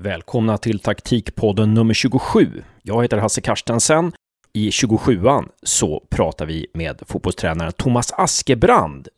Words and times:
Välkomna 0.00 0.58
till 0.58 0.78
taktikpodden 0.78 1.74
nummer 1.74 1.94
27. 1.94 2.62
Jag 2.82 3.02
heter 3.02 3.18
Hasse 3.18 3.40
Karstensen. 3.40 4.12
I 4.52 4.70
27an 4.70 5.48
så 5.62 6.06
pratar 6.10 6.46
vi 6.46 6.66
med 6.74 7.02
fotbollstränaren 7.06 7.72
Thomas 7.72 8.12
Askebrand. 8.12 9.08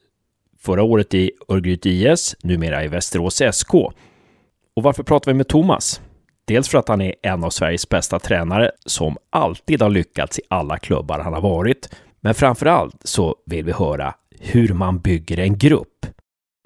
Förra 0.58 0.82
året 0.82 1.14
i 1.14 1.30
Örgryte 1.48 1.90
IS, 1.90 2.36
numera 2.42 2.84
i 2.84 2.88
Västerås 2.88 3.42
SK. 3.52 3.74
Och 3.74 4.82
varför 4.82 5.02
pratar 5.02 5.32
vi 5.32 5.36
med 5.36 5.48
Thomas? 5.48 6.00
Dels 6.44 6.68
för 6.68 6.78
att 6.78 6.88
han 6.88 7.00
är 7.00 7.14
en 7.22 7.44
av 7.44 7.50
Sveriges 7.50 7.88
bästa 7.88 8.18
tränare 8.18 8.70
som 8.86 9.16
alltid 9.30 9.82
har 9.82 9.90
lyckats 9.90 10.38
i 10.38 10.42
alla 10.48 10.78
klubbar 10.78 11.18
han 11.18 11.32
har 11.32 11.40
varit. 11.40 11.88
Men 12.20 12.34
framför 12.34 12.66
allt 12.66 12.96
så 13.04 13.36
vill 13.46 13.64
vi 13.64 13.72
höra 13.72 14.14
hur 14.38 14.74
man 14.74 14.98
bygger 14.98 15.38
en 15.38 15.58
grupp. 15.58 16.06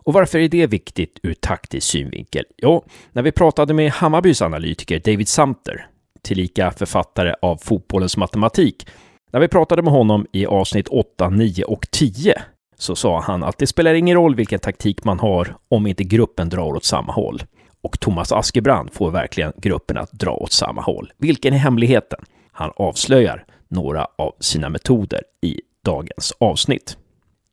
Och 0.05 0.13
varför 0.13 0.39
är 0.39 0.49
det 0.49 0.67
viktigt 0.67 1.19
ur 1.23 1.35
taktisk 1.35 1.91
synvinkel? 1.91 2.45
Jo, 2.57 2.85
när 3.13 3.23
vi 3.23 3.33
pratade 3.33 3.75
med 3.75 3.91
Hammarbys 3.93 4.43
analytiker 4.43 4.99
David 5.05 5.29
Samter, 5.29 5.87
tillika 6.23 6.71
författare 6.71 7.35
av 7.43 7.57
Fotbollens 7.57 8.17
matematik, 8.17 8.87
när 9.33 9.41
vi 9.41 9.49
pratade 9.49 9.83
med 9.83 9.93
honom 9.93 10.27
i 10.33 10.47
avsnitt 10.47 10.89
8, 10.89 11.31
9 11.31 11.65
och 11.65 11.87
10 11.91 12.43
så 12.79 12.97
sa 12.97 13.21
han 13.21 13.43
att 13.43 13.59
det 13.59 13.67
spelar 13.67 13.95
ingen 13.95 14.17
roll 14.17 14.35
vilken 14.35 14.61
taktik 14.61 15.05
man 15.05 15.19
har 15.19 15.57
om 15.69 15.87
inte 15.87 16.05
gruppen 16.05 16.49
drar 16.49 16.77
åt 16.77 16.85
samma 16.85 17.13
håll. 17.13 17.43
Och 17.83 18.01
Thomas 18.01 18.33
Askebrand 18.33 18.93
får 18.93 19.11
verkligen 19.11 19.53
gruppen 19.57 19.97
att 19.97 20.13
dra 20.13 20.31
åt 20.31 20.53
samma 20.53 20.83
håll. 20.83 21.13
Vilken 21.19 21.55
är 21.55 21.59
hemligheten? 21.59 22.25
Han 22.53 22.73
avslöjar 22.77 23.45
några 23.69 24.07
av 24.19 24.35
sina 24.41 24.69
metoder 24.69 25.23
i 25.43 25.61
dagens 25.85 26.33
avsnitt. 26.39 26.97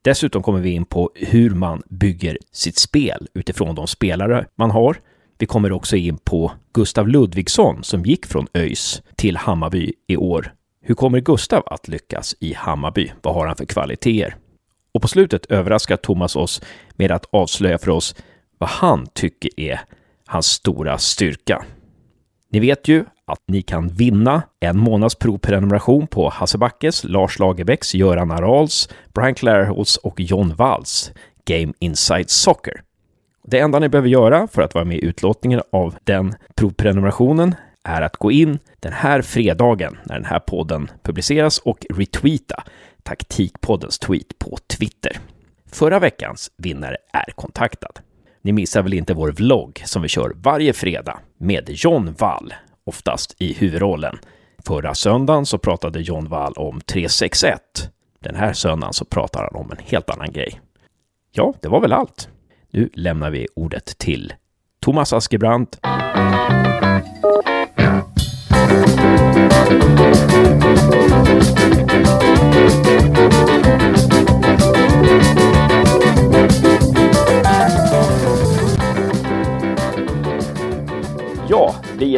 Dessutom 0.04 0.44
kommer 0.44 0.60
vi 0.60 0.70
in 0.70 0.86
på 0.86 1.12
hur 1.16 1.50
man 1.50 1.84
bygger 1.90 2.38
sitt 2.52 2.78
spel 2.78 3.28
utifrån 3.34 3.76
de 3.76 3.88
spelare 3.88 4.46
man 4.56 4.72
har. 4.72 4.98
Vi 5.38 5.46
kommer 5.46 5.72
också 5.72 5.96
in 5.96 6.18
på 6.18 6.52
Gustav 6.74 7.08
Ludvigsson 7.08 7.84
som 7.84 8.06
gick 8.06 8.26
från 8.26 8.48
ÖIS 8.54 9.02
till 9.16 9.38
Hammarby 9.38 9.94
i 10.08 10.18
år. 10.18 10.54
Hur 10.82 10.96
kommer 10.96 11.20
Gustav 11.20 11.64
att 11.66 11.88
lyckas 11.88 12.36
i 12.40 12.54
Hammarby? 12.54 13.12
Vad 13.22 13.34
har 13.34 13.48
han 13.48 13.56
för 13.56 13.66
kvaliteter? 13.66 14.36
Och 14.94 15.02
på 15.02 15.08
slutet 15.08 15.46
överraskar 15.46 15.98
Thomas 15.98 16.36
oss 16.36 16.62
med 16.96 17.12
att 17.12 17.26
avslöja 17.32 17.78
för 17.78 17.92
oss 17.92 18.16
vad 18.58 18.70
han 18.70 19.08
tycker 19.14 19.60
är 19.60 19.82
hans 20.26 20.46
stora 20.46 20.98
styrka. 20.98 21.66
Ni 22.50 22.60
vet 22.60 22.88
ju 22.88 23.06
att 23.32 23.44
ni 23.48 23.62
kan 23.62 23.88
vinna 23.88 24.44
en 24.60 24.78
månads 24.78 25.16
provprenumeration 25.16 26.08
på 26.08 26.30
Hasse 26.30 26.58
Backes, 26.58 27.04
Lars 27.04 27.40
Lagerbäcks, 27.40 27.96
Göran 27.96 28.32
Arals, 28.32 28.90
Brian 29.14 29.36
Clairholtz 29.36 29.98
och 29.98 30.20
John 30.20 30.56
Walls 30.56 31.12
Game 31.46 31.74
Inside 31.80 32.30
Soccer. 32.30 32.82
Det 33.44 33.60
enda 33.60 33.80
ni 33.80 33.90
behöver 33.90 34.10
göra 34.10 34.48
för 34.48 34.62
att 34.62 34.74
vara 34.74 34.86
med 34.86 34.98
i 34.98 35.06
utlåtningen 35.06 35.62
av 35.72 35.96
den 36.04 36.34
provprenumerationen 36.56 37.56
är 37.84 38.02
att 38.02 38.18
gå 38.18 38.32
in 38.32 38.60
den 38.80 38.94
här 38.94 39.22
fredagen 39.22 39.98
när 40.04 40.16
den 40.16 40.26
här 40.26 40.40
podden 40.40 40.92
publiceras 41.04 41.58
och 41.58 41.86
retweeta 41.90 42.64
taktikpoddens 43.04 44.00
tweet 44.00 44.40
på 44.40 44.58
Twitter. 44.68 45.20
Förra 45.72 46.00
veckans 46.00 46.52
vinnare 46.58 46.98
är 47.14 47.32
kontaktad. 47.36 48.00
Ni 48.42 48.52
missar 48.52 48.82
väl 48.84 48.94
inte 48.94 49.14
vår 49.14 49.32
vlogg 49.32 49.82
som 49.86 50.02
vi 50.02 50.08
kör 50.08 50.34
varje 50.36 50.74
fredag 50.74 51.20
med 51.38 51.70
John 51.70 52.16
Wall, 52.18 52.54
oftast 52.84 53.36
i 53.40 53.54
huvudrollen. 53.54 54.20
Förra 54.66 54.96
söndagen 54.96 55.46
så 55.46 55.58
pratade 55.58 56.02
John 56.02 56.28
Wall 56.30 56.54
om 56.54 56.82
361. 56.82 57.62
Den 58.20 58.36
här 58.36 58.54
söndagen 58.54 58.94
så 58.94 59.06
pratar 59.06 59.50
han 59.52 59.62
om 59.62 59.72
en 59.72 59.78
helt 59.86 60.10
annan 60.10 60.32
grej. 60.32 60.62
Ja, 61.32 61.54
det 61.62 61.68
var 61.68 61.82
väl 61.82 61.94
allt. 61.94 62.30
Nu 62.72 62.90
lämnar 62.94 63.30
vi 63.30 63.48
ordet 63.56 63.98
till 63.98 64.34
Thomas 64.80 65.14
Askebrandt. 65.14 65.80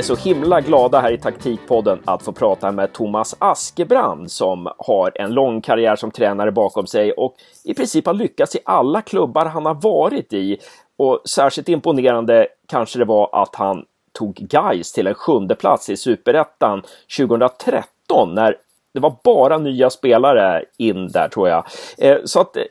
Så 0.04 0.16
himla 0.16 0.62
glada 0.62 1.00
här 1.00 1.12
i 1.12 1.18
Taktikpodden 1.18 2.00
att 2.06 2.24
få 2.24 2.32
prata 2.32 2.72
med 2.72 2.94
Thomas 2.94 3.36
Askebrand 3.40 4.32
som 4.32 4.70
har 4.78 5.12
en 5.16 5.34
lång 5.34 5.62
karriär 5.62 5.96
som 5.96 6.12
tränare 6.12 6.52
bakom 6.52 6.88
sig 6.88 7.12
och 7.12 7.36
i 7.64 7.74
princip 7.74 8.06
har 8.06 8.14
lyckats 8.14 8.56
i 8.56 8.60
alla 8.66 9.02
klubbar 9.02 9.46
han 9.46 9.66
har 9.66 9.74
varit 9.74 10.34
i. 10.34 10.58
Och 10.98 11.22
särskilt 11.26 11.70
imponerande 11.70 12.48
kanske 12.68 13.00
det 13.00 13.06
var 13.06 13.42
att 13.42 13.56
han 13.56 13.86
tog 14.12 14.36
Gais 14.36 14.92
till 14.92 15.08
en 15.08 15.14
sjunde 15.14 15.56
plats 15.56 15.90
i 15.90 15.98
Superettan 15.98 16.84
2013 17.18 18.34
när 18.34 18.58
det 18.94 19.00
var 19.00 19.16
bara 19.24 19.58
nya 19.58 19.90
spelare 19.90 20.64
in 20.78 21.08
där 21.08 21.28
tror 21.28 21.50
jag. 21.50 21.66
Eh, 21.98 22.18
så 22.26 22.42
att 22.42 22.58
eh, 22.58 22.64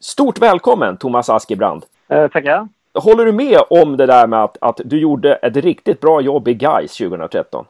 stort 0.00 0.38
välkommen 0.38 0.96
Thomas 0.96 1.30
Askebrand! 1.30 1.84
Eh, 2.08 2.28
tackar! 2.28 2.68
Håller 2.98 3.24
du 3.24 3.32
med 3.32 3.58
om 3.70 3.96
det 3.96 4.06
där 4.06 4.26
med 4.26 4.44
att, 4.44 4.56
att 4.60 4.80
du 4.84 4.98
gjorde 4.98 5.34
ett 5.34 5.56
riktigt 5.56 6.00
bra 6.00 6.20
jobb 6.20 6.48
i 6.48 6.54
Gais 6.54 6.96
2013? 6.96 7.64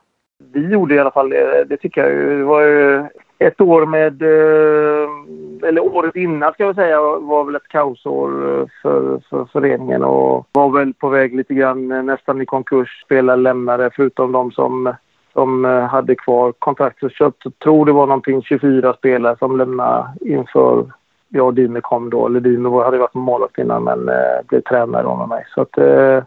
Vi 0.52 0.68
gjorde 0.68 0.94
i 0.94 0.98
alla 0.98 1.10
fall 1.10 1.30
det, 1.30 1.64
det 1.68 1.76
tycker 1.76 2.00
jag. 2.00 2.38
Det 2.38 2.44
var 2.44 2.62
ju 2.62 3.04
ett 3.38 3.60
år 3.60 3.86
med, 3.86 4.22
eh, 4.22 5.68
eller 5.68 5.96
året 5.96 6.16
innan 6.16 6.52
ska 6.52 6.64
jag 6.64 6.74
säga, 6.74 7.00
var 7.00 7.44
väl 7.44 7.56
ett 7.56 7.68
kaosår 7.68 8.60
eh, 8.60 8.66
för, 8.82 9.20
för 9.30 9.44
föreningen 9.44 10.04
och 10.04 10.46
var 10.52 10.70
väl 10.70 10.94
på 10.94 11.08
väg 11.08 11.36
lite 11.36 11.54
grann 11.54 11.92
eh, 11.92 12.02
nästan 12.02 12.42
i 12.42 12.46
konkurs. 12.46 13.02
Spelare 13.04 13.36
lämnade 13.36 13.90
förutom 13.96 14.32
de 14.32 14.50
som, 14.52 14.94
som 15.32 15.64
hade 15.90 16.14
kvar 16.14 16.52
kontrakt. 16.52 16.98
Så 17.00 17.08
jag 17.18 17.32
tror 17.62 17.86
det 17.86 17.92
var 17.92 18.06
någonting 18.06 18.42
24 18.42 18.94
spelare 18.94 19.36
som 19.38 19.58
lämnade 19.58 20.08
inför 20.20 20.86
jag 21.28 21.46
och 21.46 21.54
Dymer 21.54 21.80
kom 21.80 22.10
då. 22.10 22.26
Eller 22.26 22.40
Dymer 22.40 22.84
hade 22.84 22.98
varit 22.98 23.14
målvakt 23.14 23.58
innan 23.58 23.84
men 23.84 24.08
eh, 24.08 24.46
blev 24.48 24.60
tränare 24.60 25.02
då 25.02 25.16
med 25.16 25.28
mig. 25.28 25.46
Så 25.54 25.60
att, 25.60 25.78
eh, 25.78 26.22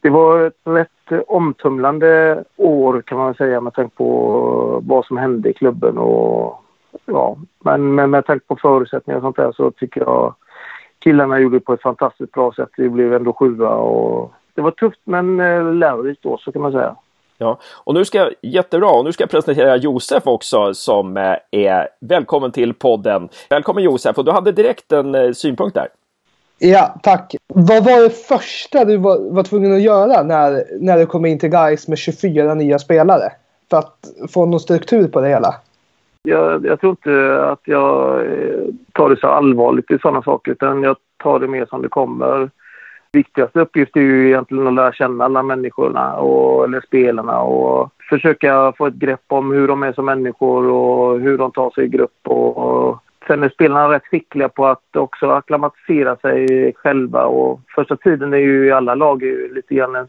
det 0.00 0.10
var 0.10 0.46
ett 0.46 0.60
rätt 0.64 1.26
omtumlande 1.26 2.44
år 2.56 3.02
kan 3.02 3.18
man 3.18 3.34
säga 3.34 3.60
med 3.60 3.74
tanke 3.74 3.96
på 3.96 4.82
vad 4.86 5.04
som 5.04 5.16
hände 5.16 5.48
i 5.48 5.52
klubben. 5.52 5.98
Och, 5.98 6.62
ja, 7.04 7.36
men, 7.64 7.94
men 7.94 8.10
med 8.10 8.26
tanke 8.26 8.46
på 8.46 8.56
förutsättningar 8.56 9.16
och 9.16 9.22
sånt 9.22 9.36
där 9.36 9.52
så 9.52 9.70
tycker 9.70 10.00
jag 10.00 10.34
killarna 10.98 11.38
gjorde 11.38 11.56
det 11.56 11.64
på 11.64 11.72
ett 11.72 11.82
fantastiskt 11.82 12.32
bra 12.32 12.52
sätt. 12.52 12.70
Vi 12.76 12.88
blev 12.88 13.14
ändå 13.14 13.32
sjua 13.32 13.70
och 13.70 14.32
det 14.54 14.60
var 14.60 14.70
tufft 14.70 15.00
men 15.04 15.40
eh, 15.40 15.72
lärorikt 15.74 16.22
då 16.22 16.38
så 16.38 16.52
kan 16.52 16.62
man 16.62 16.72
säga. 16.72 16.96
Ja, 17.42 17.58
och 17.84 17.94
nu 17.94 18.04
ska 18.04 18.18
jag, 18.18 18.32
jättebra, 18.42 18.90
och 18.90 19.04
nu 19.04 19.12
ska 19.12 19.22
jag 19.22 19.30
presentera 19.30 19.76
Josef 19.76 20.26
också 20.26 20.74
som 20.74 21.16
eh, 21.16 21.36
är 21.50 21.88
välkommen 22.00 22.52
till 22.52 22.74
podden. 22.74 23.28
Välkommen 23.50 23.84
Josef, 23.84 24.18
och 24.18 24.24
du 24.24 24.30
hade 24.30 24.52
direkt 24.52 24.92
en 24.92 25.14
eh, 25.14 25.32
synpunkt 25.32 25.74
där. 25.74 25.88
Ja, 26.58 26.94
tack. 27.02 27.34
Vad 27.54 27.84
var 27.84 28.02
det 28.02 28.10
första 28.10 28.84
du 28.84 28.96
var, 28.96 29.30
var 29.30 29.42
tvungen 29.42 29.74
att 29.74 29.82
göra 29.82 30.22
när, 30.22 30.64
när 30.80 30.98
du 30.98 31.06
kom 31.06 31.26
in 31.26 31.38
till 31.38 31.48
Guys 31.50 31.88
med 31.88 31.98
24 31.98 32.54
nya 32.54 32.78
spelare? 32.78 33.32
För 33.70 33.76
att 33.76 33.96
få 34.30 34.46
någon 34.46 34.60
struktur 34.60 35.08
på 35.08 35.20
det 35.20 35.28
hela? 35.28 35.54
Jag, 36.22 36.66
jag 36.66 36.80
tror 36.80 36.90
inte 36.90 37.44
att 37.44 37.60
jag 37.64 38.20
eh, 38.20 38.64
tar 38.92 39.10
det 39.10 39.20
så 39.20 39.26
allvarligt 39.26 39.90
i 39.90 39.98
sådana 39.98 40.22
saker, 40.22 40.52
utan 40.52 40.82
jag 40.82 40.96
tar 41.22 41.38
det 41.38 41.48
mer 41.48 41.66
som 41.66 41.82
det 41.82 41.88
kommer 41.88 42.50
viktigaste 43.12 43.60
uppgift 43.60 43.96
är 43.96 44.00
ju 44.00 44.26
egentligen 44.26 44.66
att 44.66 44.74
lära 44.74 44.92
känna 44.92 45.24
alla 45.24 45.42
människorna, 45.42 46.16
och, 46.16 46.64
eller 46.64 46.80
spelarna 46.80 47.40
och 47.40 47.90
försöka 48.10 48.72
få 48.78 48.86
ett 48.86 48.94
grepp 48.94 49.24
om 49.28 49.52
hur 49.52 49.68
de 49.68 49.82
är 49.82 49.92
som 49.92 50.04
människor 50.04 50.66
och 50.66 51.20
hur 51.20 51.38
de 51.38 51.52
tar 51.52 51.70
sig 51.70 51.84
i 51.84 51.88
grupp. 51.88 52.18
Och, 52.24 52.58
och 52.58 52.98
sen 53.26 53.42
är 53.42 53.48
spelarna 53.48 53.94
rätt 53.94 54.06
skickliga 54.06 54.48
på 54.48 54.66
att 54.66 54.96
också 54.96 55.30
akklimatisera 55.30 56.16
sig 56.16 56.72
själva 56.76 57.26
och 57.26 57.60
första 57.74 57.96
tiden 57.96 58.32
är 58.32 58.38
ju 58.38 58.66
i 58.66 58.72
alla 58.72 58.94
lag 58.94 59.22
lite 59.54 59.74
grann 59.74 59.96
en, 59.96 60.08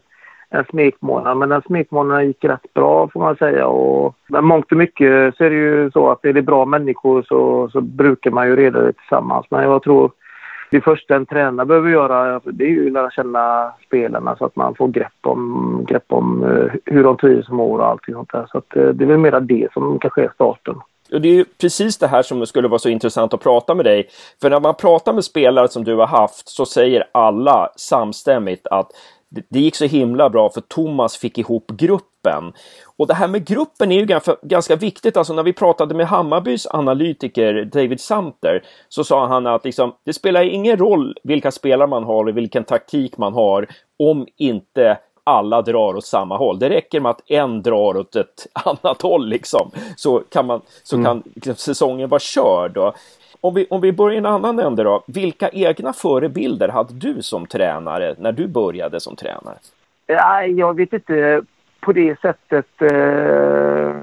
en 0.50 0.64
smekmånad. 0.64 1.36
Men 1.36 1.48
den 1.48 1.62
smekmånaden 1.62 2.26
gick 2.26 2.44
rätt 2.44 2.74
bra 2.74 3.08
får 3.08 3.20
man 3.20 3.36
säga. 3.36 3.66
Och, 3.66 4.14
men 4.26 4.44
mångt 4.44 4.72
och 4.72 4.78
mycket 4.78 5.36
så 5.36 5.44
är 5.44 5.50
det 5.50 5.56
ju 5.56 5.90
så 5.90 6.10
att 6.10 6.24
är 6.24 6.32
det 6.32 6.42
bra 6.42 6.64
människor 6.64 7.22
så, 7.22 7.68
så 7.72 7.80
brukar 7.80 8.30
man 8.30 8.48
ju 8.48 8.56
reda 8.56 8.80
det 8.80 8.92
tillsammans. 8.92 9.46
Men 9.50 9.64
jag 9.64 9.82
tror 9.82 10.10
det 10.72 10.80
första 10.80 11.16
en 11.16 11.26
tränare 11.26 11.66
behöver 11.66 11.90
göra 11.90 12.40
det 12.44 12.64
är 12.64 12.68
ju 12.68 12.86
att 12.86 12.92
lära 12.92 13.10
känna 13.10 13.72
spelarna 13.86 14.36
så 14.36 14.44
att 14.44 14.56
man 14.56 14.74
får 14.74 14.88
grepp 14.88 15.12
om, 15.20 15.84
grepp 15.88 16.04
om 16.08 16.44
eh, 16.44 16.72
hur 16.84 17.04
de 17.04 17.16
trivs 17.16 17.48
och 17.48 17.54
mår 17.54 17.78
och 17.78 17.86
allting 17.86 18.14
sånt 18.14 18.32
där. 18.32 18.46
Så 18.52 18.58
att 18.58 18.76
eh, 18.76 18.84
det 18.84 19.04
är 19.04 19.08
väl 19.08 19.18
mera 19.18 19.40
det 19.40 19.68
som 19.72 19.98
kanske 19.98 20.22
är 20.22 20.30
starten. 20.34 20.74
Och 21.12 21.20
det 21.20 21.28
är 21.28 21.34
ju 21.34 21.44
precis 21.60 21.98
det 21.98 22.06
här 22.06 22.22
som 22.22 22.46
skulle 22.46 22.68
vara 22.68 22.78
så 22.78 22.88
intressant 22.88 23.34
att 23.34 23.42
prata 23.42 23.74
med 23.74 23.84
dig. 23.84 24.08
För 24.40 24.50
när 24.50 24.60
man 24.60 24.74
pratar 24.74 25.12
med 25.12 25.24
spelare 25.24 25.68
som 25.68 25.84
du 25.84 25.94
har 25.94 26.06
haft 26.06 26.48
så 26.48 26.66
säger 26.66 27.04
alla 27.12 27.68
samstämmigt 27.76 28.66
att 28.66 28.90
det 29.48 29.60
gick 29.60 29.76
så 29.76 29.84
himla 29.84 30.30
bra 30.30 30.50
för 30.50 30.60
Thomas 30.60 31.16
fick 31.16 31.38
ihop 31.38 31.70
gruppen. 31.70 32.52
Och 33.02 33.08
det 33.08 33.14
här 33.14 33.28
med 33.28 33.44
gruppen 33.46 33.92
är 33.92 33.96
ju 34.00 34.06
ganska, 34.06 34.36
ganska 34.42 34.76
viktigt. 34.76 35.16
Alltså 35.16 35.34
när 35.34 35.42
vi 35.42 35.52
pratade 35.52 35.94
med 35.94 36.06
Hammarbys 36.06 36.66
analytiker 36.66 37.64
David 37.64 38.00
Sumter 38.00 38.62
så 38.88 39.04
sa 39.04 39.26
han 39.26 39.46
att 39.46 39.64
liksom, 39.64 39.92
det 40.04 40.12
spelar 40.12 40.42
ingen 40.42 40.76
roll 40.76 41.16
vilka 41.22 41.50
spelare 41.50 41.88
man 41.88 42.04
har 42.04 42.28
och 42.28 42.36
vilken 42.36 42.64
taktik 42.64 43.18
man 43.18 43.32
har 43.32 43.66
om 43.98 44.26
inte 44.36 44.98
alla 45.24 45.62
drar 45.62 45.96
åt 45.96 46.04
samma 46.04 46.36
håll. 46.36 46.58
Det 46.58 46.68
räcker 46.68 47.00
med 47.00 47.10
att 47.10 47.30
en 47.30 47.62
drar 47.62 47.96
åt 47.96 48.16
ett 48.16 48.46
annat 48.52 49.02
håll 49.02 49.28
liksom, 49.28 49.70
så 49.96 50.22
kan, 50.28 50.46
man, 50.46 50.60
så 50.82 50.96
mm. 50.96 51.04
kan 51.04 51.22
liksom, 51.34 51.54
säsongen 51.54 52.08
vara 52.08 52.20
körd. 52.20 52.72
Då. 52.72 52.94
Om 53.40 53.54
vi, 53.54 53.66
om 53.70 53.80
vi 53.80 53.92
börjar 53.92 54.14
i 54.14 54.18
en 54.18 54.26
annan 54.26 54.58
ände 54.58 54.82
då. 54.82 55.02
Vilka 55.06 55.48
egna 55.48 55.92
förebilder 55.92 56.68
hade 56.68 56.94
du 56.94 57.22
som 57.22 57.46
tränare 57.46 58.14
när 58.18 58.32
du 58.32 58.46
började 58.46 59.00
som 59.00 59.16
tränare? 59.16 59.56
Ja, 60.06 60.42
jag 60.42 60.76
vet 60.76 60.92
inte 60.92 61.42
på 61.82 61.92
det 61.92 62.20
sättet 62.20 62.82
eh, 62.82 63.96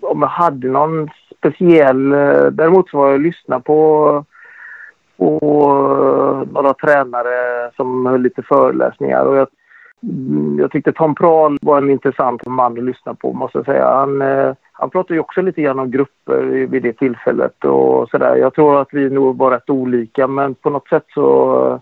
om 0.00 0.22
jag 0.22 0.28
hade 0.28 0.68
någon 0.68 1.08
speciell. 1.38 2.12
Eh, 2.12 2.46
däremot 2.46 2.90
så 2.90 2.98
var 2.98 3.10
jag 3.10 3.20
lyssna 3.20 3.60
på, 3.60 4.24
på 5.16 5.40
några 6.52 6.74
tränare 6.74 7.70
som 7.76 8.06
höll 8.06 8.22
lite 8.22 8.42
föreläsningar. 8.42 9.24
Och 9.24 9.36
jag, 9.36 9.48
mm, 10.02 10.58
jag 10.58 10.70
tyckte 10.70 10.92
Tom 10.92 11.14
Prahl 11.14 11.58
var 11.62 11.78
en 11.78 11.90
intressant 11.90 12.46
man 12.46 12.78
att 12.78 12.84
lyssna 12.84 13.14
på 13.14 13.32
måste 13.32 13.58
jag 13.58 13.64
säga. 13.64 13.90
Han, 13.90 14.22
eh, 14.22 14.54
han 14.72 14.90
pratade 14.90 15.14
ju 15.14 15.20
också 15.20 15.42
lite 15.42 15.62
grann 15.62 15.78
om 15.78 15.90
grupper 15.90 16.42
vid 16.42 16.82
det 16.82 16.92
tillfället 16.92 17.64
och 17.64 18.08
sådär. 18.08 18.36
Jag 18.36 18.54
tror 18.54 18.80
att 18.80 18.88
vi 18.92 19.10
nog 19.10 19.38
var 19.38 19.50
rätt 19.50 19.70
olika 19.70 20.26
men 20.26 20.54
på 20.54 20.70
något 20.70 20.88
sätt 20.88 21.04
så 21.14 21.80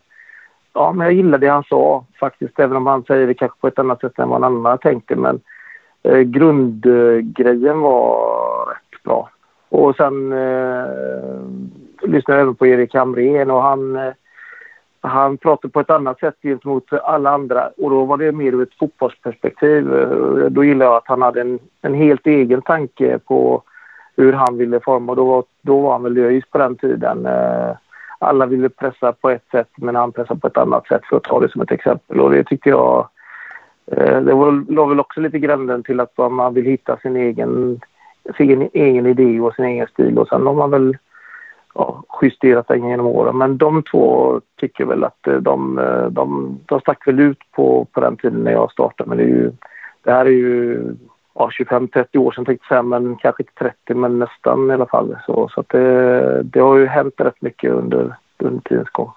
ja, 0.75 0.93
men 0.93 1.07
jag 1.07 1.15
gillade 1.15 1.47
det 1.47 1.53
han 1.53 1.65
sa 1.65 2.05
faktiskt, 2.21 2.61
även 2.61 2.77
om 2.77 2.87
han 2.87 3.05
säger 3.05 3.27
det 3.27 3.35
kanske 3.35 3.61
på 3.61 3.69
ett 3.69 3.79
annat 3.79 4.01
sätt 4.01 4.19
än 4.19 4.29
vad 4.29 4.39
en 4.39 4.45
annan 4.45 4.79
tänkte. 4.79 5.17
Men 5.17 5.41
eh, 6.03 6.21
grundgrejen 6.21 7.81
var 7.81 8.67
rätt 8.67 9.03
bra. 9.03 9.29
Och 9.69 9.97
sen 9.97 10.33
eh, 10.33 10.87
lyssnade 12.03 12.39
jag 12.39 12.43
även 12.43 12.55
på 12.55 12.67
Erik 12.67 12.95
Hamrén 12.95 13.51
och 13.51 13.63
han, 13.63 13.97
eh, 13.97 14.13
han 15.01 15.37
pratade 15.37 15.73
på 15.73 15.81
ett 15.81 15.91
annat 15.91 16.21
sätt 16.21 16.37
gentemot 16.43 16.93
alla 16.93 17.31
andra 17.31 17.71
och 17.77 17.91
då 17.91 18.05
var 18.05 18.17
det 18.17 18.33
mer 18.33 18.53
ur 18.53 18.63
ett 18.63 18.79
fotbollsperspektiv. 18.79 19.95
Eh, 19.95 20.47
då 20.51 20.65
gillade 20.65 20.91
jag 20.91 20.97
att 20.97 21.09
han 21.09 21.23
hade 21.23 21.41
en, 21.41 21.59
en 21.83 21.95
helt 21.95 22.27
egen 22.27 22.63
tanke 22.63 23.19
på 23.19 23.63
hur 24.17 24.33
han 24.33 24.57
ville 24.59 24.81
forma 24.81 25.15
Då 25.15 25.25
då, 25.25 25.45
då 25.63 25.81
var 25.81 25.93
han 25.93 26.03
väl 26.03 26.19
ÖIS 26.19 26.45
på 26.51 26.59
den 26.59 26.77
tiden. 26.77 27.27
Eh, 27.27 27.77
alla 28.19 28.47
ville 28.47 28.69
pressa 28.69 29.13
på 29.13 29.31
ett 29.31 29.45
sätt 29.51 29.69
men 29.77 29.97
han 29.97 30.13
pressade 30.13 30.41
på 30.41 30.47
ett 30.47 30.57
annat 30.57 30.87
sätt 30.87 31.03
för 31.05 31.17
att 31.17 31.23
ta 31.23 31.41
det 31.41 31.49
som 31.49 31.61
ett 31.61 31.73
exempel. 31.73 32.21
Och 32.21 32.31
det 32.31 32.45
tyckte 32.45 32.69
jag... 32.69 33.09
Eh, 33.87 34.21
det 34.21 34.35
var, 34.35 34.73
låg 34.73 34.89
väl 34.89 35.01
också 35.01 35.21
lite 35.21 35.39
grunden 35.39 35.83
till 35.83 36.01
att 36.01 36.19
man 36.19 36.55
vill 36.55 36.65
hitta 36.65 36.97
sin 36.97 37.17
egen, 37.17 37.81
sin 38.37 38.69
egen 38.73 39.07
idé 39.07 39.41
och 39.41 39.55
sin 39.55 39.65
egen 39.65 39.87
stil. 39.87 40.19
Och 40.19 40.29
sen 40.29 40.47
har 40.47 40.55
man 40.55 40.71
väl 40.71 40.97
ja, 41.75 42.03
justerat 42.23 42.69
den 42.69 42.89
genom 42.89 43.07
åren. 43.07 43.39
Men 43.39 43.59
de 43.59 43.83
två 43.83 44.41
tycker 44.57 44.85
väl 44.85 45.05
att 45.05 45.27
eh, 45.27 45.37
de, 45.37 45.79
eh, 45.79 46.07
de, 46.07 46.59
de 46.67 46.81
stack 46.81 47.07
väl 47.07 47.21
ut 47.21 47.39
på, 47.53 47.87
på 47.93 48.01
den 48.01 48.17
tiden 48.17 48.41
när 48.41 48.53
jag 48.53 48.73
startade. 48.73 49.09
Men 49.09 49.19
det, 49.19 49.25
är 49.25 49.29
ju, 49.29 49.53
det 50.03 50.13
här 50.13 50.27
är 50.27 50.31
ju 50.31 50.83
ja, 51.35 51.51
25-30 51.59 52.19
år 52.19 52.33
sedan 52.33 52.45
tänkte 52.45 52.65
jag 52.69 52.69
säga, 52.69 52.83
men 52.83 53.17
kanske 53.17 53.43
inte 53.43 53.53
30 53.87 53.95
men 53.95 54.19
nästan 54.19 54.71
i 54.71 54.75
alla 54.75 54.87
fall. 54.87 55.17
Så, 55.27 55.49
så 55.55 55.65
det, 55.67 56.43
det 56.43 56.61
har 56.61 56.77
ju 56.77 56.87
hänt 56.87 57.15
rätt 57.17 57.43
mycket 57.43 57.73
under, 57.73 58.15
under 58.39 58.61
tidens 58.61 58.91
gång. 58.91 59.11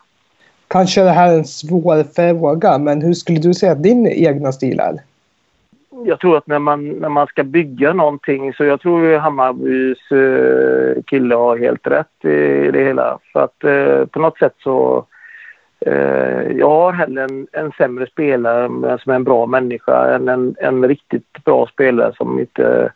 Kanske 0.68 1.04
det 1.04 1.10
här 1.10 1.34
är 1.34 1.38
en 1.38 1.46
svår 1.46 2.04
fråga, 2.04 2.78
men 2.78 3.02
hur 3.02 3.14
skulle 3.14 3.40
du 3.40 3.54
säga 3.54 3.72
att 3.72 3.84
din 3.84 4.08
egna 4.08 4.52
stil 4.52 4.80
är? 4.80 4.96
Jag 6.06 6.20
tror 6.20 6.38
att 6.38 6.48
när 6.48 6.60
man, 6.60 6.90
när 6.90 7.10
man 7.10 7.28
ska 7.28 7.44
bygga 7.44 7.94
någonting 7.94 8.54
så 8.54 8.64
jag 8.64 8.82
tror 8.82 9.18
Hammarbys 9.18 10.12
eh, 10.12 11.04
kille 11.04 11.36
har 11.36 11.58
helt 11.58 11.88
rätt 11.88 12.26
i 12.26 12.72
det 12.72 12.84
hela. 12.84 13.20
För 13.34 13.44
att 13.44 13.64
eh, 13.64 14.06
på 14.06 14.20
något 14.20 14.38
sätt 14.38 14.54
så 14.60 15.06
Eh, 15.88 16.52
jag 16.58 16.70
har 16.70 16.94
hellre 16.94 17.24
en, 17.24 17.48
en 17.52 17.72
sämre 17.72 18.08
spelare 18.08 18.70
men 18.70 19.00
som 19.00 19.12
är 19.12 19.16
en 19.16 19.24
bra 19.24 19.46
människa 19.46 20.16
än 20.16 20.28
en, 20.28 20.56
en 20.60 20.88
riktigt 20.88 21.44
bra 21.46 21.68
spelare 21.68 22.14
som 22.16 22.40
inte, 22.40 22.92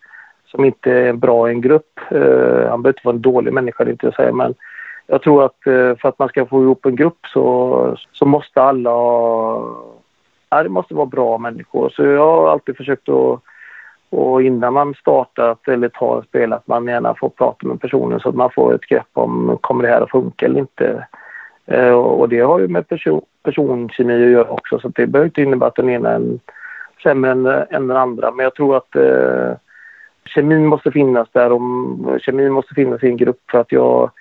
som 0.46 0.66
inte 0.66 0.92
är 0.92 1.14
bra 1.14 1.50
i 1.50 1.54
en 1.54 1.62
grupp. 1.62 2.00
Eh, 2.12 2.70
han 2.70 2.82
behöver 2.82 2.90
inte 2.90 3.02
vara 3.04 3.16
en 3.16 3.22
dålig 3.22 3.54
människa, 3.54 3.84
det 3.84 3.92
inte 3.92 4.06
jag 4.06 4.16
säger, 4.16 4.32
men 4.32 4.54
jag 5.08 5.22
tror 5.22 5.46
att 5.46 5.68
eh, 5.68 5.96
för 5.96 6.10
att 6.10 6.20
man 6.20 6.30
ska 6.30 6.46
få 6.46 6.64
ihop 6.64 6.86
en 6.86 6.96
grupp 6.96 7.28
så, 7.34 7.98
så 8.12 8.26
måste 8.26 8.62
alla 8.62 8.90
ja, 10.50 10.64
det 10.64 10.70
måste 10.70 10.94
vara 10.94 11.06
bra 11.06 11.38
människor. 11.38 11.90
Så 11.90 12.04
jag 12.04 12.26
har 12.26 12.52
alltid 12.52 12.78
försökt 12.78 13.10
att 13.10 13.40
och 14.10 14.42
innan 14.42 14.74
man 14.74 14.94
startat 14.94 15.68
eller 15.68 15.90
tar 15.90 16.20
ett 16.20 16.28
spel 16.28 16.54
att 16.54 16.68
man 16.68 16.88
gärna 16.88 17.16
får 17.16 17.30
prata 17.30 17.68
med 17.68 17.82
personen 17.82 18.20
så 18.20 18.30
att 18.30 18.36
man 18.36 18.52
får 18.52 18.76
ett 18.76 18.86
grepp 18.86 19.08
om 19.14 19.58
kommer 19.62 19.84
det 19.84 19.90
här 19.90 20.02
att 20.02 20.12
funka 20.12 20.46
eller 20.46 20.60
inte. 20.60 21.08
Eh, 21.72 21.94
och 21.94 22.30
det 22.30 22.40
har 22.40 22.60
ju 22.60 22.68
med 22.68 22.88
person, 22.88 23.22
personkemi 23.44 24.14
att 24.14 24.32
göra 24.32 24.50
också 24.50 24.80
så 24.80 24.88
det 24.88 25.08
behöver 25.08 25.28
inte 25.28 25.42
innebära 25.42 25.68
att 25.68 25.76
den 25.76 25.90
ena 25.90 26.10
är 26.10 26.22
sämre 27.04 27.32
än, 27.32 27.46
än 27.46 27.88
den 27.88 27.98
andra. 27.98 28.32
Men 28.32 28.44
jag 28.44 28.56
tror 28.56 28.78
att 28.78 28.96
eh, 28.96 29.58
kemin 30.26 30.66
måste 30.66 30.92
finnas 30.92 31.28
där 31.32 31.52
och 31.52 31.62
kemin 32.22 32.52
måste 32.52 32.74
finnas 32.74 33.04
i 33.04 33.08
en 33.08 33.18
grupp 33.18 33.42
för 33.52 33.60
att 33.60 33.72
jag, 33.72 34.12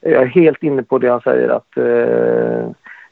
jag 0.00 0.22
är 0.22 0.26
helt 0.26 0.62
inne 0.62 0.82
på 0.82 0.98
det 0.98 1.08
han 1.08 1.20
säger 1.20 1.48
att 1.48 1.76
eh, 1.76 2.70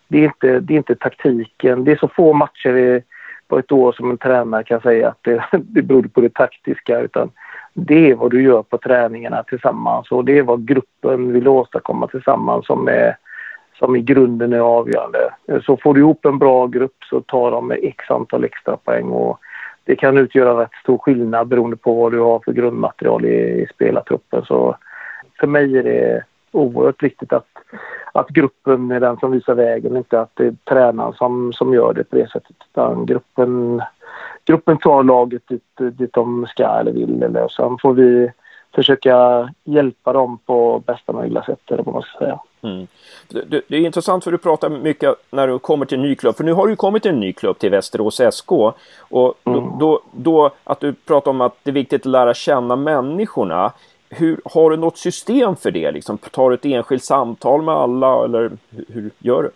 det, 0.09 0.19
är 0.19 0.25
inte, 0.25 0.61
det 0.61 0.75
är 0.75 0.79
inte 0.79 0.95
taktiken. 0.95 1.85
Det 1.85 1.93
är 1.93 1.97
så 1.97 2.09
få 2.09 2.33
matcher 2.33 2.77
i, 2.77 3.03
på 3.49 3.59
ett 3.59 3.73
år 3.73 3.93
som 3.93 4.11
en 4.11 4.19
tränare 4.19 4.65
kan 4.65 4.81
säga 4.81 5.09
att 5.09 5.19
det, 5.23 5.45
det 5.59 5.83
beror 5.83 6.03
på 6.03 6.21
det 6.21 6.35
taktiska 6.35 7.01
utan 7.01 7.31
det 7.75 8.11
är 8.11 8.15
vad 8.15 8.31
du 8.31 8.43
gör 8.43 8.63
på 8.63 8.79
träningarna 8.79 9.43
tillsammans 9.43 10.11
och 10.11 10.25
det 10.25 10.39
är 10.39 10.43
vad 10.43 10.69
gruppen 10.69 11.33
vill 11.33 11.49
åstadkomma 11.49 12.07
tillsammans 12.07 12.67
som 12.67 12.89
är 12.89 13.17
som 13.79 13.97
i 13.97 14.03
grunden 14.03 14.53
är 14.53 14.59
avgörande. 14.59 15.35
Eh, 15.49 15.61
så 15.63 15.77
får 15.77 15.95
du 15.95 16.01
ihop 16.01 16.25
en 16.25 16.39
bra 16.39 16.67
grupp 16.67 16.97
så 17.11 17.21
tar 17.21 17.51
de 17.51 17.71
x 17.71 18.11
antal 18.11 18.45
extra 18.45 18.77
poäng 18.77 19.09
och 19.09 19.39
det 19.85 19.97
kan 19.97 20.19
utgöra 20.19 20.63
rätt 20.63 20.75
stor 20.83 20.99
skillnad 20.99 21.49
beroende 21.49 21.77
på 21.77 21.95
vad 21.95 22.13
du 22.13 22.21
har 22.21 22.41
för 22.45 22.53
grundmaterial 22.53 23.25
i, 23.25 23.63
i 23.63 23.67
spelartruppen. 23.75 24.45
Så 24.45 24.77
för 25.41 25.47
mig 25.47 25.79
är 25.79 25.83
det 25.83 26.25
oerhört 26.53 27.03
viktigt 27.03 27.33
att, 27.33 27.47
att 28.13 28.29
gruppen 28.29 28.91
är 28.91 29.01
den 29.01 29.17
som 29.17 29.31
visar 29.31 29.55
vägen, 29.55 29.97
inte 29.97 30.21
att 30.21 30.31
det 30.35 30.47
är 30.47 30.55
tränaren 30.65 31.13
som, 31.13 31.53
som 31.53 31.75
gör 31.75 31.93
det 31.93 32.05
på 32.05 32.17
det 32.17 32.31
sättet. 32.31 32.57
Utan 32.73 33.07
gruppen, 33.07 33.83
gruppen 34.45 34.79
tar 34.79 35.03
laget 35.03 35.43
dit, 35.49 35.99
dit 35.99 36.13
de 36.13 36.47
ska 36.47 36.67
eller 36.67 36.93
vill. 36.93 37.23
Eller, 37.23 37.49
sen 37.49 37.79
får 37.83 37.95
vi 37.95 38.31
försöka 38.75 39.49
hjälpa 39.65 40.13
dem 40.13 40.39
på 40.47 40.83
bästa 40.87 41.13
möjliga 41.13 41.43
sätt, 41.43 41.71
eller 41.71 41.83
vad 41.83 41.95
man 41.95 42.03
ska 42.03 42.19
säga. 42.19 42.41
Mm. 42.63 42.87
Det, 43.29 43.63
det, 43.69 43.77
är 43.77 43.81
intressant 43.81 44.25
för 44.25 44.33
du 44.33 44.39
pratar 44.39 44.69
mycket 44.69 45.15
när 45.31 45.49
du 45.49 45.59
kommer 45.59 45.87
till 45.87 45.99
en 45.99 46.03
ny 46.03 46.15
klubb, 46.15 46.37
för 46.37 46.45
nu 46.45 46.53
har 46.53 46.67
du 46.67 46.77
kommit 46.77 47.03
till 47.03 47.13
en 47.13 47.21
ny 47.21 47.33
klubb, 47.33 47.59
till 47.59 47.71
Västerås 47.71 48.21
SK. 48.31 48.53
Och 48.99 49.35
mm. 49.45 49.61
då, 49.61 49.77
då, 49.81 50.01
då, 50.13 50.51
att 50.65 50.81
du 50.81 50.93
pratar 50.93 51.31
om 51.31 51.41
att 51.41 51.57
det 51.63 51.71
är 51.71 51.75
viktigt 51.75 52.01
att 52.01 52.13
lära 52.13 52.35
känna 52.35 52.77
människorna. 52.77 53.73
Hur, 54.11 54.41
har 54.45 54.71
du 54.71 54.77
något 54.77 54.99
system 54.99 55.57
för 55.57 55.71
det? 55.71 55.93
Liksom, 55.93 56.19
tar 56.19 56.51
du 56.51 56.55
ett 56.55 56.65
enskilt 56.65 57.05
samtal 57.05 57.63
med 57.63 57.75
alla 57.75 58.25
eller 58.25 58.41
hur, 58.71 58.85
hur 58.89 59.11
gör 59.19 59.43
du? 59.43 59.51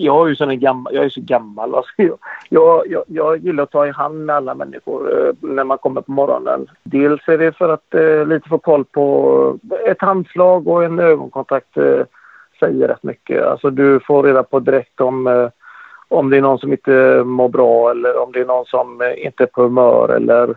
jag 0.00 0.24
är 0.24 0.28
ju 0.28 0.36
sån 0.36 0.60
gammal, 0.60 0.94
jag 0.94 1.04
är 1.04 1.08
så 1.08 1.20
gammal. 1.20 1.74
Alltså 1.74 1.92
jag, 2.48 2.86
jag, 2.86 3.04
jag, 3.06 3.38
gillar 3.38 3.62
att 3.62 3.70
ta 3.70 3.86
i 3.86 3.90
hand 3.90 4.26
med 4.26 4.36
alla 4.36 4.54
människor 4.54 5.28
eh, 5.28 5.34
när 5.40 5.64
man 5.64 5.78
kommer 5.78 6.00
på 6.00 6.12
morgonen. 6.12 6.66
Dels 6.82 7.28
är 7.28 7.38
det 7.38 7.52
för 7.52 7.68
att 7.68 7.94
eh, 7.94 8.26
lite 8.26 8.48
få 8.48 8.58
koll 8.58 8.84
på 8.84 9.58
ett 9.86 10.00
handslag 10.00 10.68
och 10.68 10.84
en 10.84 10.98
ögonkontakt 10.98 11.76
eh, 11.76 12.00
säger 12.60 12.88
rätt 12.88 13.02
mycket. 13.02 13.44
Alltså 13.44 13.70
du 13.70 14.00
får 14.00 14.22
reda 14.22 14.42
på 14.42 14.60
direkt 14.60 15.00
om, 15.00 15.26
eh, 15.26 15.48
om 16.08 16.30
det 16.30 16.36
är 16.36 16.42
någon 16.42 16.58
som 16.58 16.72
inte 16.72 17.22
mår 17.24 17.48
bra 17.48 17.90
eller 17.90 18.22
om 18.22 18.32
det 18.32 18.40
är 18.40 18.44
någon 18.44 18.66
som 18.66 19.00
eh, 19.00 19.26
inte 19.26 19.42
är 19.42 19.46
på 19.46 19.62
humör 19.62 20.08
eller 20.08 20.54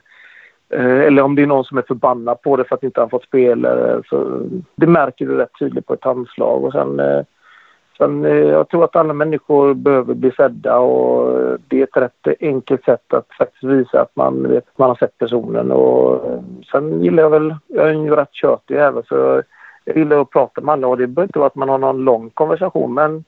eh, 0.69 1.00
eller 1.00 1.22
om 1.22 1.36
det 1.36 1.41
är 1.41 1.48
någon 1.48 1.65
som 1.65 1.77
är 1.77 1.81
förbannad 1.88 2.41
på 2.41 2.57
det 2.57 2.63
för 2.63 2.75
att 2.75 2.83
inte 2.83 3.00
han 3.00 3.10
fått 3.10 3.24
spela. 3.24 4.01
Så 4.10 4.48
det 4.75 4.88
märker 4.88 5.25
du 5.25 5.38
rätt 5.38 5.60
tydligt 5.60 5.86
på 5.88 5.93
ett 5.93 6.03
handslag. 6.03 6.63
Och 6.63 6.72
sen 6.72 7.00
eh, 7.00 7.24
Sen, 7.98 8.25
eh, 8.25 8.31
jag 8.31 8.69
tror 8.69 8.83
att 8.83 8.95
alla 8.95 9.13
människor 9.13 9.74
behöver 9.74 10.13
bli 10.13 10.31
sedda 10.31 10.77
och 10.77 11.41
eh, 11.41 11.55
det 11.67 11.79
är 11.79 11.83
ett 11.83 11.98
rätt 11.98 12.41
enkelt 12.41 12.83
sätt 12.86 13.13
att 13.13 13.27
faktiskt 13.38 13.63
visa 13.63 14.01
att 14.01 14.15
man 14.15 14.50
vet 14.50 14.67
att 14.67 14.77
man 14.77 14.89
har 14.89 14.95
sett 14.95 15.17
personen. 15.17 15.72
Och 15.72 16.31
eh, 16.31 16.39
sen 16.72 17.03
gillar 17.03 17.24
jag 17.24 17.29
väl, 17.29 17.55
jag 17.67 17.89
är 17.89 17.93
ju 17.93 18.15
rätt 18.15 18.33
tjötig 18.33 18.77
även 18.77 19.03
så 19.03 19.41
jag 19.85 19.97
gillar 19.97 20.21
att 20.21 20.29
prata 20.29 20.61
med 20.61 20.73
alla 20.73 20.87
och 20.87 20.97
det 20.97 21.07
behöver 21.07 21.27
inte 21.27 21.39
vara 21.39 21.47
att 21.47 21.55
man 21.55 21.69
har 21.69 21.77
någon 21.77 22.05
lång 22.05 22.29
konversation 22.29 22.93
men 22.93 23.23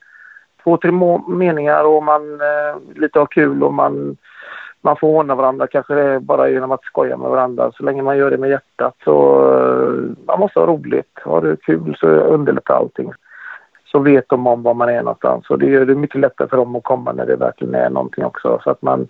två, 0.64 0.76
tre 0.76 0.90
meningar 1.28 1.84
och 1.84 2.02
man 2.02 2.40
eh, 2.40 3.00
lite 3.00 3.18
har 3.18 3.26
kul 3.26 3.62
och 3.62 3.74
man, 3.74 4.16
man 4.80 4.96
får 4.96 5.12
håna 5.12 5.34
varandra 5.34 5.66
kanske 5.66 5.94
det 5.94 6.02
är 6.02 6.18
bara 6.18 6.48
genom 6.48 6.72
att 6.72 6.84
skoja 6.84 7.16
med 7.16 7.30
varandra. 7.30 7.72
Så 7.72 7.82
länge 7.82 8.02
man 8.02 8.18
gör 8.18 8.30
det 8.30 8.38
med 8.38 8.50
hjärtat 8.50 8.94
så 9.04 9.14
eh, 9.54 10.26
man 10.26 10.40
måste 10.40 10.60
ha 10.60 10.66
roligt. 10.66 11.18
Har 11.24 11.40
du 11.42 11.56
kul 11.56 11.96
så 12.00 12.06
underlättar 12.08 12.74
allting 12.74 13.12
så 13.96 13.98
vet 13.98 14.28
de 14.28 14.46
om 14.46 14.62
var 14.62 14.74
man 14.74 14.88
är 14.88 15.02
någonstans. 15.02 15.50
Och 15.50 15.58
det 15.58 15.66
gör 15.66 15.86
det 15.86 15.94
mycket 15.94 16.20
lättare 16.20 16.48
för 16.48 16.56
dem 16.56 16.76
att 16.76 16.84
komma 16.84 17.12
när 17.12 17.26
det 17.26 17.36
verkligen 17.36 17.74
är 17.74 17.90
någonting 17.90 18.24
också. 18.24 18.60
Så 18.64 18.70
att 18.70 18.82
man, 18.82 19.08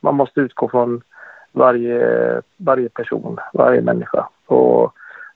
man 0.00 0.14
måste 0.14 0.40
utgå 0.40 0.68
från 0.68 1.02
varje, 1.52 2.40
varje 2.56 2.88
person, 2.88 3.38
varje 3.52 3.80
människa. 3.80 4.28
Och 4.46 4.94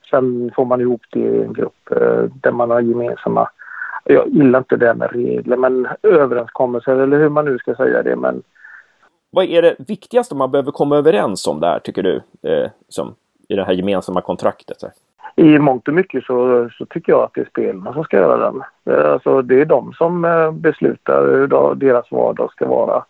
sen 0.09 0.51
får 0.55 0.65
man 0.65 0.81
ihop 0.81 1.01
det 1.11 1.19
i 1.19 1.43
en 1.43 1.53
grupp 1.53 1.91
eh, 1.91 2.23
där 2.41 2.51
man 2.51 2.69
har 2.69 2.81
gemensamma... 2.81 3.49
Jag 4.03 4.27
gillar 4.27 4.59
inte 4.59 4.77
det 4.77 4.93
med 4.93 5.11
regler, 5.11 5.57
men 5.57 5.87
överenskommelser 6.03 6.95
eller 6.95 7.19
hur 7.19 7.29
man 7.29 7.45
nu 7.45 7.57
ska 7.57 7.75
säga 7.75 8.03
det. 8.03 8.15
Men 8.15 8.43
Vad 9.29 9.45
är 9.45 9.61
det 9.61 9.75
viktigaste 9.87 10.35
man 10.35 10.51
behöver 10.51 10.71
komma 10.71 10.97
överens 10.97 11.47
om 11.47 11.59
där, 11.59 11.79
tycker 11.79 12.03
du? 12.03 12.15
Eh, 12.43 12.69
som, 12.87 13.15
I 13.47 13.55
det 13.55 13.63
här 13.63 13.73
gemensamma 13.73 14.21
kontraktet? 14.21 14.79
Så 14.79 14.87
I 15.35 15.59
mångt 15.59 15.87
och 15.87 15.93
mycket 15.93 16.23
så, 16.23 16.69
så 16.77 16.85
tycker 16.85 17.11
jag 17.11 17.23
att 17.23 17.33
det 17.33 17.41
är 17.41 17.45
spelarna 17.45 17.93
som 17.93 18.03
ska 18.03 18.17
göra 18.17 18.51
den. 18.51 18.63
Eh, 18.89 19.11
alltså, 19.11 19.41
det 19.41 19.61
är 19.61 19.65
de 19.65 19.93
som 19.93 20.25
eh, 20.25 20.51
beslutar 20.51 21.27
hur 21.27 21.75
deras 21.75 22.11
vardag 22.11 22.51
ska 22.51 22.67
vara. 22.67 23.05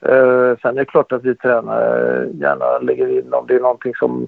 Eh, 0.00 0.58
sen 0.62 0.74
är 0.76 0.80
det 0.80 0.84
klart 0.84 1.12
att 1.12 1.24
vi 1.24 1.34
tränare 1.34 2.28
gärna 2.32 2.78
lägger 2.78 3.18
in 3.18 3.34
om 3.34 3.46
det 3.46 3.54
är 3.54 3.60
någonting 3.60 3.94
som, 3.94 4.26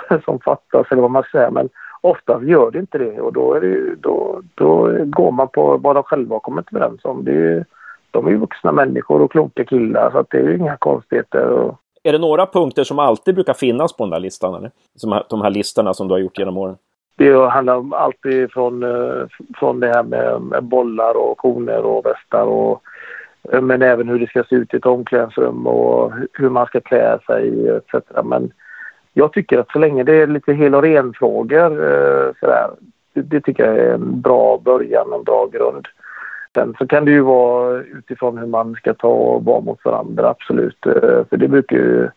som 0.24 0.40
fattas 0.40 0.86
eller 0.90 1.02
vad 1.02 1.10
man 1.10 1.24
säga. 1.32 1.50
Men 1.50 1.68
oftast 2.00 2.44
gör 2.44 2.70
det 2.70 2.78
inte 2.78 2.98
det 2.98 3.20
och 3.20 3.32
då, 3.32 3.54
är 3.54 3.60
det, 3.60 3.94
då, 3.94 4.42
då 4.54 4.98
går 5.04 5.30
man 5.30 5.48
på 5.48 5.76
vad 5.76 5.96
de 5.96 6.02
själva 6.02 6.34
har 6.34 6.40
kommit 6.40 6.72
överens 6.72 7.04
om. 7.04 7.24
Det 7.24 7.32
är, 7.32 7.64
de 8.10 8.26
är 8.26 8.30
ju 8.30 8.36
vuxna 8.36 8.72
människor 8.72 9.22
och 9.22 9.32
kloka 9.32 9.64
killar 9.64 10.10
så 10.10 10.24
det 10.30 10.38
är 10.38 10.42
ju 10.42 10.56
inga 10.56 10.76
konstigheter. 10.76 11.48
Och... 11.48 11.78
Är 12.02 12.12
det 12.12 12.18
några 12.18 12.46
punkter 12.46 12.84
som 12.84 12.98
alltid 12.98 13.34
brukar 13.34 13.54
finnas 13.54 13.96
på 13.96 14.04
den 14.04 14.10
där 14.10 14.20
listan? 14.20 14.54
Eller? 14.54 14.70
Som 14.96 15.22
de 15.30 15.42
här 15.42 15.50
listorna 15.50 15.94
som 15.94 16.08
du 16.08 16.14
har 16.14 16.18
gjort 16.18 16.38
genom 16.38 16.56
åren? 16.56 16.76
Det 17.18 17.48
handlar 17.48 17.76
om 17.76 17.92
allt 17.92 18.16
från, 18.52 18.82
eh, 18.82 19.26
från 19.58 19.80
det 19.80 19.86
här 19.86 20.02
med, 20.02 20.64
bollar 20.64 21.16
och 21.16 21.38
koner 21.38 21.82
och 21.82 22.06
västar 22.06 22.44
och 22.44 22.82
men 23.62 23.82
även 23.82 24.08
hur 24.08 24.18
det 24.18 24.26
ska 24.26 24.44
se 24.44 24.54
ut 24.54 24.74
i 24.74 24.76
ett 24.76 24.86
omklädningsrum 24.86 25.66
och 25.66 26.12
hur 26.32 26.48
man 26.48 26.66
ska 26.66 26.80
klä 26.80 27.18
sig 27.26 27.68
etc. 27.68 27.94
Men 28.24 28.52
jag 29.18 29.32
tycker 29.32 29.58
att 29.58 29.70
så 29.70 29.78
länge 29.78 30.04
det 30.04 30.14
är 30.14 30.26
lite 30.26 30.52
hel 30.52 30.74
och 30.74 30.82
ren-frågor 30.82 31.72
eh, 31.72 32.32
sådär, 32.40 32.70
det, 33.14 33.22
det, 33.22 33.40
tycker 33.40 33.66
jag 33.66 33.78
är 33.78 33.94
en 33.94 34.20
bra 34.20 34.58
början, 34.64 35.12
en 35.12 35.24
bra 35.24 35.46
grund. 35.46 35.86
Sen 36.54 36.74
så 36.78 36.86
kan 36.86 37.04
det 37.04 37.10
ju 37.10 37.20
vara 37.20 37.76
utifrån 37.78 38.38
hur 38.38 38.46
man 38.46 38.74
ska 38.74 38.94
ta 38.94 39.08
och 39.08 39.44
vara 39.44 39.60
mot 39.60 39.84
varandra, 39.84 40.28
absolut. 40.28 40.86
Eh, 40.86 41.24
för 41.30 41.36
det 41.36 41.48
brukar 41.48 41.76
ju 41.76 42.08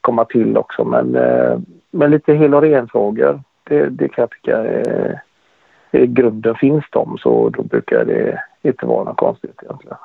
komma 0.00 0.24
till 0.24 0.56
också. 0.56 0.84
Men, 0.84 1.14
eh, 1.14 1.58
men 1.90 2.10
lite 2.10 2.34
hel 2.34 2.54
och 2.54 2.62
ren-frågor, 2.62 3.40
det, 3.64 3.88
det 3.88 4.08
kan 4.08 4.22
jag 4.22 4.30
tycka 4.30 4.56
är, 4.56 5.20
i 5.90 6.06
grunden 6.06 6.54
finns 6.54 6.84
de 6.90 7.18
så 7.18 7.48
då 7.48 7.62
brukar 7.62 8.04
det 8.04 8.42
inte 8.62 8.86
vara 8.86 9.04
något 9.04 9.16
konstigt 9.16 9.62
egentligen. 9.62 9.96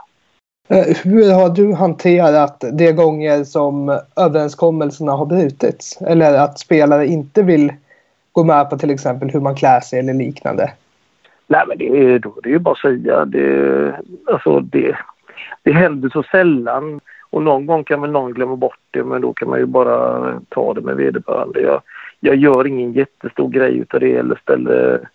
Eh, 0.70 0.98
hur 1.03 1.34
har 1.34 1.50
du 1.50 1.74
hanterat 1.74 2.63
de 2.74 2.91
gånger 2.91 3.44
som 3.44 4.00
överenskommelserna 4.18 5.12
har 5.12 5.25
brutits? 5.25 6.01
Eller 6.01 6.39
att 6.39 6.60
spelare 6.60 7.08
inte 7.08 7.44
vill 7.44 7.74
gå 8.32 8.44
med 8.44 8.70
på 8.70 8.77
till 8.77 8.91
exempel 8.91 9.30
hur 9.30 9.39
man 9.39 9.56
klär 9.56 9.80
sig 9.80 10.00
eller 10.00 10.13
liknande? 10.13 10.72
Nej, 11.48 11.63
men 11.68 11.77
det 11.77 11.88
är, 11.88 12.20
då, 12.20 12.34
det 12.44 12.50
är 12.50 12.53
ju 12.53 12.60
bara 12.60 12.72
att 12.72 12.77
säga. 12.77 13.25
Det, 13.25 14.00
alltså 14.25 14.60
det, 14.60 14.96
det 15.63 15.72
händer 15.72 16.10
så 16.10 16.24
sällan. 16.24 17.00
Och 17.30 17.41
någon 17.41 17.65
gång 17.65 17.84
kan 17.84 18.01
väl 18.01 18.12
någon 18.12 18.34
glömma 18.34 18.56
bort 18.56 18.80
det, 18.91 19.03
men 19.03 19.22
då 19.22 19.34
kan 19.34 19.50
man 19.50 19.60
ju 19.60 19.65
bara 19.65 20.39
ta 20.50 20.74
det 20.74 20.82
med 20.82 20.96
vederbörande. 20.96 21.62
Jag, 21.62 21.82
jag 22.20 22.36
gör 22.36 22.68
ingen 22.68 22.94
jättestor 22.94 23.50
grej 23.50 23.86
av 23.94 24.00
det 24.00 24.15
eller 24.15 24.36
ställer 24.36 25.10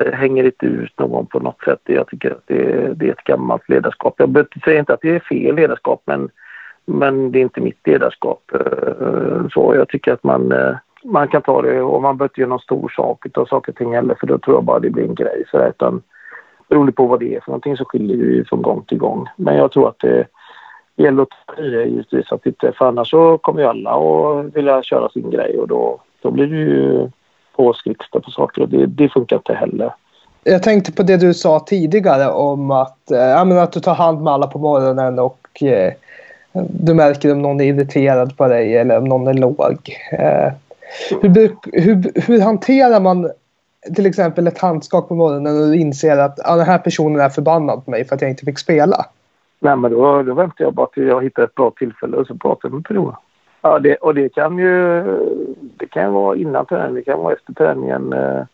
Eh, 0.00 0.12
hänger 0.12 0.44
inte 0.44 0.66
ut 0.66 0.98
någon 0.98 1.26
på 1.26 1.38
något 1.38 1.62
sätt. 1.64 1.80
Jag 1.84 2.08
tycker 2.08 2.30
att 2.30 2.46
det, 2.46 2.92
det 2.94 3.08
är 3.08 3.12
ett 3.12 3.24
gammalt 3.24 3.68
ledarskap. 3.68 4.14
Jag 4.16 4.46
säger 4.64 4.78
inte 4.78 4.94
att 4.94 5.00
det 5.00 5.16
är 5.16 5.20
fel 5.20 5.54
ledarskap 5.54 6.02
men, 6.04 6.28
men 6.84 7.32
det 7.32 7.38
är 7.38 7.42
inte 7.42 7.60
mitt 7.60 7.86
ledarskap. 7.86 8.52
Eh, 8.54 9.48
så 9.54 9.74
jag 9.74 9.88
tycker 9.88 10.12
att 10.12 10.24
man, 10.24 10.52
eh, 10.52 10.76
man 11.04 11.28
kan 11.28 11.42
ta 11.42 11.62
det 11.62 11.80
och 11.82 12.02
man 12.02 12.16
behöver 12.16 12.30
inte 12.30 12.40
göra 12.40 12.48
någon 12.48 12.58
stor 12.58 12.88
sak 12.88 13.26
av 13.34 13.46
saker 13.46 13.72
och 13.72 13.78
ting 13.78 13.94
heller 13.94 14.14
för 14.20 14.26
då 14.26 14.38
tror 14.38 14.56
jag 14.56 14.64
bara 14.64 14.78
det 14.78 14.90
blir 14.90 15.04
en 15.04 15.14
grej. 15.14 15.44
Så 15.50 15.66
utan, 15.68 16.02
beroende 16.68 16.92
på 16.92 17.06
vad 17.06 17.20
det 17.20 17.34
är 17.36 17.40
för 17.40 17.50
någonting 17.50 17.76
så 17.76 17.84
skiljer 17.84 18.16
det 18.16 18.22
ju 18.22 18.44
från 18.44 18.62
gång 18.62 18.84
till 18.84 18.98
gång. 18.98 19.28
Men 19.36 19.56
jag 19.56 19.72
tror 19.72 19.88
att 19.88 19.98
det 19.98 20.26
gäller 20.96 21.22
att 21.22 21.28
ta 21.46 21.62
det 21.62 21.84
givetvis 21.84 22.32
att 22.32 22.46
inte, 22.46 22.72
för 22.72 22.84
annars 22.84 23.10
så 23.10 23.38
kommer 23.38 23.60
ju 23.60 23.66
alla 23.66 23.90
att 23.90 24.56
vilja 24.56 24.82
köra 24.82 25.08
sin 25.08 25.30
grej 25.30 25.58
och 25.58 25.68
då, 25.68 26.00
då 26.22 26.30
blir 26.30 26.46
det 26.46 26.56
ju 26.56 27.08
påskricks 27.62 28.10
på 28.10 28.30
saker 28.30 28.62
och 28.62 28.68
det, 28.68 28.86
det 28.86 29.08
funkar 29.08 29.36
inte 29.36 29.54
heller. 29.54 29.94
Jag 30.44 30.62
tänkte 30.62 30.92
på 30.92 31.02
det 31.02 31.16
du 31.16 31.34
sa 31.34 31.60
tidigare 31.60 32.30
om 32.30 32.70
att, 32.70 33.10
äh, 33.10 33.62
att 33.62 33.72
du 33.72 33.80
tar 33.80 33.94
hand 33.94 34.22
med 34.22 34.32
alla 34.32 34.46
på 34.46 34.58
morgonen 34.58 35.18
och 35.18 35.62
äh, 35.62 35.92
du 36.68 36.94
märker 36.94 37.32
om 37.32 37.42
någon 37.42 37.60
är 37.60 37.64
irriterad 37.64 38.36
på 38.36 38.48
dig 38.48 38.76
eller 38.76 38.98
om 38.98 39.04
någon 39.04 39.26
är 39.26 39.34
låg. 39.34 39.78
Äh, 40.12 40.52
hur, 41.22 41.56
hur, 41.72 42.26
hur 42.26 42.40
hanterar 42.40 43.00
man 43.00 43.30
till 43.94 44.06
exempel 44.06 44.46
ett 44.46 44.58
handskak 44.58 45.08
på 45.08 45.14
morgonen 45.14 45.60
och 45.60 45.66
du 45.68 45.76
inser 45.76 46.18
att 46.18 46.38
ah, 46.44 46.56
den 46.56 46.66
här 46.66 46.78
personen 46.78 47.20
är 47.20 47.28
förbannad 47.28 47.84
på 47.84 47.90
mig 47.90 48.04
för 48.04 48.14
att 48.14 48.22
jag 48.22 48.30
inte 48.30 48.44
fick 48.44 48.58
spela? 48.58 49.06
Nej, 49.60 49.76
men 49.76 49.90
då, 49.92 50.22
då 50.22 50.34
väntar 50.34 50.64
jag 50.64 50.74
bara 50.74 50.86
tills 50.86 51.08
jag 51.08 51.24
hittar 51.24 51.42
ett 51.42 51.54
bra 51.54 51.72
tillfälle 51.78 52.16
och 52.16 52.26
så 52.26 52.34
pratar 52.34 52.68
jag 52.68 52.74
med 52.74 52.84
personen. 52.84 53.14
Ja, 53.62 53.78
det, 53.78 53.96
och 53.96 54.14
det 54.14 54.28
kan 54.28 54.58
ju 54.58 55.02
det 55.76 55.86
kan 55.86 56.12
vara 56.12 56.36
innan 56.36 56.66
träningen, 56.66 56.94
det 56.94 57.02
kan 57.02 57.18
vara 57.18 57.32
efter 57.32 57.52
träningen. 57.52 58.12
Eh, 58.12 58.44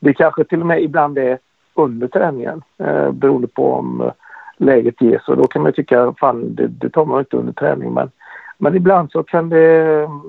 det 0.00 0.14
kanske 0.14 0.44
till 0.44 0.60
och 0.60 0.66
med 0.66 0.82
ibland 0.82 1.18
är 1.18 1.38
under 1.74 2.08
träningen 2.08 2.62
eh, 2.78 3.10
beroende 3.10 3.48
på 3.48 3.72
om 3.72 4.00
eh, 4.00 4.12
läget 4.56 5.00
ges. 5.00 5.28
Och 5.28 5.36
då 5.36 5.46
kan 5.46 5.62
man 5.62 5.72
tycka 5.72 6.14
fan 6.20 6.54
det, 6.54 6.66
det 6.66 6.90
tar 6.90 7.04
man 7.04 7.18
inte 7.18 7.36
under 7.36 7.52
träning. 7.52 7.94
Men, 7.94 8.10
men 8.58 8.76
ibland 8.76 9.10
så 9.10 9.22
kan 9.22 9.48
det 9.48 10.04
mm, 10.04 10.20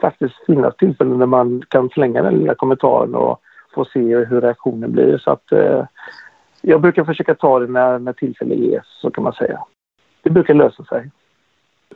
faktiskt 0.00 0.46
finnas 0.46 0.76
tillfällen 0.76 1.18
när 1.18 1.26
man 1.26 1.62
kan 1.68 1.88
slänga 1.88 2.22
den 2.22 2.34
lilla 2.34 2.54
kommentaren 2.54 3.14
och 3.14 3.40
få 3.74 3.84
se 3.84 4.00
hur 4.00 4.40
reaktionen 4.40 4.92
blir. 4.92 5.18
Så 5.18 5.30
att 5.30 5.52
eh, 5.52 5.84
jag 6.60 6.80
brukar 6.80 7.04
försöka 7.04 7.34
ta 7.34 7.58
det 7.58 7.66
när, 7.66 7.98
när 7.98 8.12
tillfälle 8.12 8.54
ges, 8.54 8.86
så 8.86 9.10
kan 9.10 9.24
man 9.24 9.32
säga. 9.32 9.60
Det 10.22 10.30
brukar 10.30 10.54
lösa 10.54 10.84
sig 10.84 11.10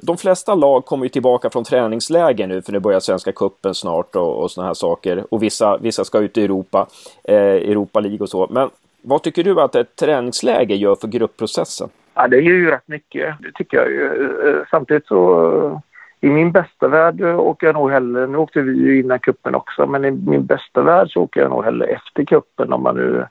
de 0.01 0.17
flesta 0.17 0.55
lag 0.55 0.85
kommer 0.85 1.05
ju 1.05 1.09
tillbaka 1.09 1.51
från 1.51 1.65
träningsläger 1.65 2.47
nu 2.47 2.63
för 2.63 2.73
nu 2.73 2.79
börjar 2.79 3.01
Svenska 3.01 3.33
Kuppen 3.33 3.75
snart 3.75 4.17
och, 4.17 4.43
och 4.43 4.51
såna 4.51 4.67
här 4.67 4.75
saker. 4.75 5.25
Och 5.31 5.43
vissa, 5.43 5.79
vissa 5.79 6.05
ska 6.05 6.19
ut 6.19 6.39
i 6.39 6.45
Europa, 6.45 6.87
eh, 7.25 7.37
Europa 7.37 8.01
League 8.01 8.19
och 8.21 8.29
så. 8.29 8.47
Men 8.51 8.71
vad 9.03 9.23
tycker 9.23 9.45
du 9.45 9.61
att 9.61 9.75
ett 9.75 9.97
träningsläger 9.97 10.77
gör 10.77 10.95
för 10.95 11.09
gruppprocessen? 11.09 11.89
Ja, 12.15 12.29
det 12.29 12.41
gör 12.41 12.55
ju 12.55 12.71
rätt 12.71 12.89
mycket. 12.89 13.35
Det 13.41 13.53
tycker 13.53 13.77
jag 13.77 13.91
ju. 13.91 14.05
Eh, 14.49 14.67
samtidigt 14.71 15.07
så 15.07 15.53
eh, 15.65 15.79
i 16.21 16.31
min 16.31 16.53
bästa 16.53 16.89
värld 16.89 17.21
eh, 17.21 17.39
åker 17.39 17.67
jag 17.67 17.75
nog 17.75 17.91
hellre, 17.91 18.27
nu 18.27 18.39
åkte 18.39 18.61
vi 18.61 18.73
ju 18.73 19.01
innan 19.01 19.19
kuppen 19.19 19.55
också, 19.55 19.87
men 19.87 20.05
i 20.05 20.11
min 20.11 20.47
bästa 20.47 20.83
värld 20.83 21.13
så 21.13 21.23
åker 21.23 21.41
jag 21.41 21.51
nog 21.51 21.65
hellre 21.65 21.87
efter 21.87 22.25
kuppen 22.25 22.73
om 22.73 22.83
man 22.83 22.97
nu 22.97 23.27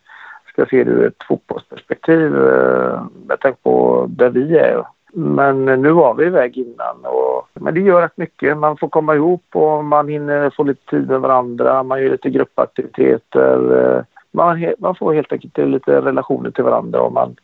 ska 0.51 0.65
se 0.65 0.83
det 0.83 0.91
ur 0.91 1.07
ett 1.07 1.23
fotbollsperspektiv. 1.27 2.31
Med 2.31 3.07
jag 3.27 3.39
tänker 3.39 3.61
på 3.63 4.05
där 4.09 4.29
vi 4.29 4.57
är 4.57 4.83
men 5.13 5.65
nu 5.65 5.91
var 5.91 6.13
vi 6.13 6.25
iväg 6.25 6.57
innan. 6.57 7.05
Och, 7.05 7.47
men 7.53 7.73
det 7.73 7.79
gör 7.79 8.01
rätt 8.01 8.17
mycket. 8.17 8.57
Man 8.57 8.77
får 8.77 8.89
komma 8.89 9.15
ihop 9.15 9.45
och 9.53 9.85
man 9.85 10.07
hinner 10.07 10.49
få 10.49 10.63
lite 10.63 10.89
tid 10.89 11.07
med 11.07 11.21
varandra. 11.21 11.83
Man 11.83 12.01
gör 12.01 12.09
lite 12.09 12.29
gruppaktiviteter. 12.29 14.05
Man, 14.31 14.73
man 14.79 14.95
får 14.95 15.13
helt 15.13 15.31
enkelt 15.31 15.57
lite 15.57 16.01
relationer 16.01 16.51
till 16.51 16.63
varandra. 16.63 17.01
Och 17.01 17.13
man, 17.13 17.35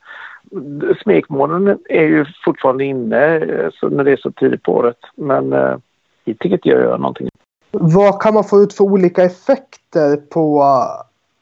smekmånaden 1.04 1.80
är 1.90 2.04
ju 2.04 2.26
fortfarande 2.46 2.84
inne 2.84 3.42
så 3.74 3.90
när 3.90 4.04
det 4.04 4.12
är 4.12 4.18
så 4.18 4.32
tidigt 4.32 4.64
på 4.64 4.74
året. 4.74 5.00
Men 5.16 5.54
eh, 5.54 5.76
jag 6.24 6.40
tycker 6.40 6.56
inte 6.56 6.70
jag 6.70 6.82
gör 6.82 6.98
någonting. 6.98 7.30
Vad 7.72 8.22
kan 8.22 8.34
man 8.34 8.44
få 8.44 8.60
ut 8.60 8.74
för 8.74 8.84
olika 8.84 9.24
effekter 9.24 10.18
på 10.18 10.64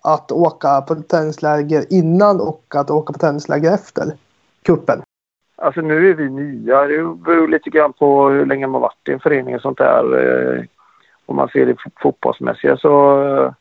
att 0.03 0.31
åka 0.31 0.81
på 0.81 0.95
tennisläger 0.95 1.93
innan 1.93 2.41
och 2.41 2.63
att 2.75 2.91
åka 2.91 3.13
på 3.13 3.19
tennisläger 3.19 3.73
efter 3.73 4.03
kuppen? 4.63 5.01
Alltså 5.61 5.81
nu 5.81 6.09
är 6.09 6.13
vi 6.13 6.29
nya. 6.29 6.87
Det 6.87 7.03
beror 7.03 7.47
lite 7.47 7.69
grann 7.69 7.93
på 7.93 8.29
hur 8.29 8.45
länge 8.45 8.67
man 8.67 8.81
varit 8.81 9.09
i 9.09 9.11
en 9.11 9.19
förening 9.19 9.55
och 9.55 9.61
sånt 9.61 9.77
där. 9.77 10.03
Eh, 10.57 10.63
om 11.25 11.35
man 11.35 11.47
ser 11.49 11.65
det 11.65 11.75
fotbollsmässiga 12.01 12.77
så 12.77 13.23
eh, 13.23 13.51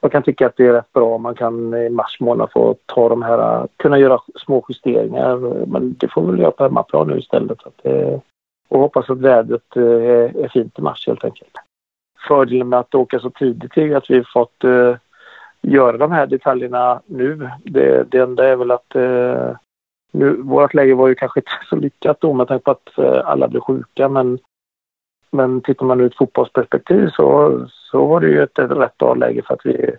jag 0.00 0.12
kan 0.12 0.22
tycka 0.22 0.46
att 0.46 0.56
det 0.56 0.66
är 0.66 0.72
rätt 0.72 0.92
bra 0.92 1.14
om 1.14 1.22
man 1.22 1.34
kan 1.34 1.74
i 1.74 1.88
mars 1.90 2.20
månad 2.20 2.50
få 2.52 2.76
ta 2.86 3.08
de 3.08 3.22
här, 3.22 3.38
eh, 3.38 3.66
kunna 3.76 3.98
göra 3.98 4.18
små 4.34 4.64
justeringar. 4.68 5.66
Men 5.66 5.94
det 5.98 6.08
får 6.08 6.22
vi 6.22 6.30
väl 6.30 6.40
göra 6.40 6.50
på 6.50 6.64
hemmaplan 6.64 7.08
nu 7.08 7.18
istället. 7.18 7.66
Att 7.66 7.82
det, 7.82 8.20
och 8.68 8.80
hoppas 8.80 9.10
att 9.10 9.20
vädret 9.20 9.76
är, 9.76 10.44
är 10.44 10.48
fint 10.48 10.78
i 10.78 10.82
mars 10.82 11.06
helt 11.06 11.24
enkelt. 11.24 11.56
Fördelen 12.28 12.68
med 12.68 12.78
att 12.78 12.94
åka 12.94 13.18
så 13.18 13.30
tidigt 13.30 13.76
är 13.76 13.96
att 13.96 14.10
vi 14.10 14.24
fått 14.24 14.64
uh, 14.64 14.96
göra 15.62 15.96
de 15.96 16.12
här 16.12 16.26
detaljerna 16.26 17.00
nu. 17.06 17.50
Det, 17.64 18.10
det 18.10 18.18
enda 18.18 18.48
är 18.48 18.56
väl 18.56 18.70
att 18.70 18.96
uh, 18.96 19.56
nu, 20.14 20.42
vårt 20.42 20.74
läge 20.74 20.94
var 20.94 21.08
ju 21.08 21.14
kanske 21.14 21.40
inte 21.40 21.50
så 21.68 21.76
lyckat 21.76 22.20
då 22.20 22.32
med 22.32 22.48
tanke 22.48 22.64
på 22.64 22.70
att 22.70 22.98
eh, 22.98 23.28
alla 23.28 23.48
blev 23.48 23.60
sjuka 23.60 24.08
men, 24.08 24.38
men 25.30 25.60
tittar 25.60 25.86
man 25.86 26.00
ur 26.00 26.06
ett 26.06 26.16
fotbollsperspektiv 26.16 27.08
så, 27.08 27.60
så 27.68 28.06
var 28.06 28.20
det 28.20 28.26
ju 28.26 28.42
ett, 28.42 28.58
ett 28.58 28.70
rätt 28.70 28.98
bra 28.98 29.14
läge 29.14 29.42
för 29.46 29.54
att 29.54 29.66
vi, 29.66 29.90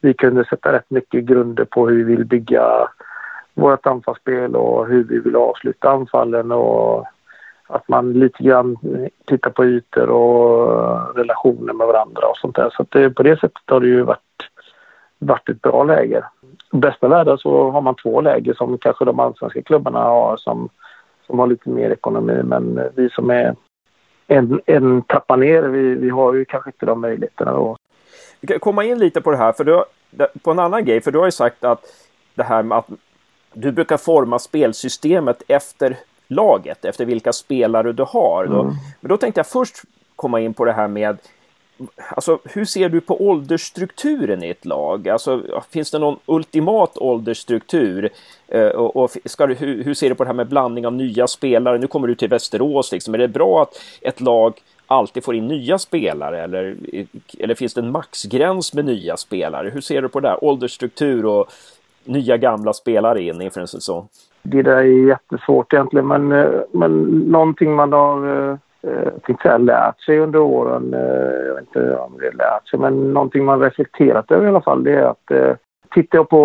vi 0.00 0.14
kunde 0.14 0.44
sätta 0.44 0.72
rätt 0.72 0.90
mycket 0.90 1.24
grunder 1.24 1.64
på 1.64 1.88
hur 1.88 1.96
vi 1.96 2.16
vill 2.16 2.24
bygga 2.24 2.88
vårt 3.54 3.86
anfallsspel 3.86 4.56
och 4.56 4.86
hur 4.86 5.04
vi 5.04 5.18
vill 5.18 5.36
avsluta 5.36 5.90
anfallen 5.90 6.52
och 6.52 7.06
att 7.66 7.88
man 7.88 8.12
lite 8.12 8.42
grann 8.42 8.76
tittar 9.24 9.50
på 9.50 9.64
ytor 9.64 10.08
och 10.08 11.16
relationer 11.16 11.72
med 11.72 11.86
varandra 11.86 12.26
och 12.26 12.36
sånt 12.36 12.56
där. 12.56 12.70
Så 12.70 12.86
det, 12.88 13.10
på 13.10 13.22
det 13.22 13.40
sättet 13.40 13.62
har 13.66 13.80
det 13.80 13.86
ju 13.86 14.02
varit, 14.02 14.33
varit 15.24 15.48
ett 15.48 15.62
bra 15.62 15.84
läge 15.84 16.24
bästa 16.70 17.08
världen 17.08 17.38
så 17.38 17.70
har 17.70 17.80
man 17.80 17.94
två 17.94 18.20
läger 18.20 18.54
som 18.54 18.78
kanske 18.78 19.04
de 19.04 19.20
allsvenska 19.20 19.62
klubbarna 19.62 19.98
har 19.98 20.36
som 20.36 20.68
som 21.26 21.38
har 21.38 21.46
lite 21.46 21.68
mer 21.68 21.90
ekonomi. 21.90 22.42
Men 22.42 22.80
vi 22.94 23.10
som 23.10 23.30
är 23.30 23.56
en, 24.26 24.60
en 24.66 25.02
trappa 25.02 25.36
ner, 25.36 25.62
vi, 25.62 25.94
vi 25.94 26.10
har 26.10 26.34
ju 26.34 26.44
kanske 26.44 26.70
inte 26.70 26.86
de 26.86 27.00
möjligheterna 27.00 27.52
då. 27.52 27.76
Vi 28.40 28.46
kan 28.46 28.58
komma 28.58 28.84
in 28.84 28.98
lite 28.98 29.20
på 29.20 29.30
det 29.30 29.36
här, 29.36 29.52
för 29.52 29.64
du, 29.64 29.84
på 30.42 30.50
en 30.50 30.58
annan 30.58 30.84
grej, 30.84 31.00
för 31.00 31.10
du 31.10 31.18
har 31.18 31.26
ju 31.26 31.32
sagt 31.32 31.64
att 31.64 31.80
det 32.34 32.42
här 32.42 32.62
med 32.62 32.78
att 32.78 32.88
du 33.52 33.72
brukar 33.72 33.96
forma 33.96 34.38
spelsystemet 34.38 35.42
efter 35.48 35.96
laget, 36.28 36.84
efter 36.84 37.04
vilka 37.04 37.32
spelare 37.32 37.92
du 37.92 38.02
har. 38.02 38.44
Mm. 38.44 38.56
Då, 38.56 38.64
men 39.00 39.08
då 39.08 39.16
tänkte 39.16 39.38
jag 39.38 39.46
först 39.46 39.76
komma 40.16 40.40
in 40.40 40.54
på 40.54 40.64
det 40.64 40.72
här 40.72 40.88
med 40.88 41.18
Alltså, 42.08 42.38
hur 42.44 42.64
ser 42.64 42.88
du 42.88 43.00
på 43.00 43.28
åldersstrukturen 43.28 44.42
i 44.42 44.48
ett 44.48 44.64
lag? 44.64 45.08
Alltså, 45.08 45.42
finns 45.70 45.90
det 45.90 45.98
någon 45.98 46.18
ultimat 46.26 46.98
åldersstruktur? 46.98 48.10
Eh, 48.48 48.66
och, 48.66 48.96
och 48.96 49.10
ska 49.24 49.46
du, 49.46 49.54
hur, 49.54 49.84
hur, 49.84 49.94
ser 49.94 50.08
du 50.08 50.14
på 50.14 50.24
det 50.24 50.28
här 50.28 50.34
med 50.34 50.48
blandning 50.48 50.86
av 50.86 50.92
nya 50.92 51.26
spelare? 51.26 51.78
Nu 51.78 51.86
kommer 51.86 52.08
du 52.08 52.14
till 52.14 52.28
Västerås, 52.28 52.92
liksom. 52.92 53.14
är 53.14 53.18
det 53.18 53.28
bra 53.28 53.62
att 53.62 53.80
ett 54.00 54.20
lag 54.20 54.60
alltid 54.86 55.24
får 55.24 55.34
in 55.34 55.46
nya 55.46 55.78
spelare 55.78 56.42
eller, 56.42 56.76
eller 57.38 57.54
finns 57.54 57.74
det 57.74 57.80
en 57.80 57.90
maxgräns 57.90 58.74
med 58.74 58.84
nya 58.84 59.16
spelare? 59.16 59.70
Hur 59.70 59.80
ser 59.80 60.02
du 60.02 60.08
på 60.08 60.20
det 60.20 60.28
där? 60.28 60.44
Åldersstruktur 60.44 61.26
och 61.26 61.52
nya 62.04 62.36
gamla 62.36 62.72
spelare 62.72 63.22
in 63.22 63.40
inför 63.40 63.60
en 63.60 63.68
säsong? 63.68 64.08
Det 64.42 64.62
där 64.62 64.76
är 64.76 65.08
jättesvårt 65.08 65.72
egentligen 65.72 66.06
men, 66.06 66.32
eh, 66.32 66.60
men 66.72 67.02
någonting 67.08 67.74
man 67.74 67.92
har 67.92 68.50
eh, 68.50 68.56
fick 68.84 68.94
jag 69.04 69.22
tänkte 69.22 69.42
säga 69.42 69.58
lärt 69.58 70.00
sig 70.00 70.18
under 70.18 70.38
åren. 70.38 70.94
Eh, 70.94 71.46
jag 71.46 71.54
vet 71.54 71.64
inte 71.66 71.96
om 71.96 72.18
det 72.18 72.26
är 72.26 72.32
lärt 72.32 72.68
sig, 72.68 72.78
men 72.78 73.12
någonting 73.12 73.44
man 73.44 73.60
reflekterat 73.60 74.30
över 74.30 74.46
i 74.46 74.48
alla 74.48 74.60
fall 74.60 74.84
det 74.84 74.92
är 74.92 75.04
att 75.04 75.30
eh, 75.30 75.54
tittar 75.94 76.18
jag 76.18 76.28
på 76.28 76.42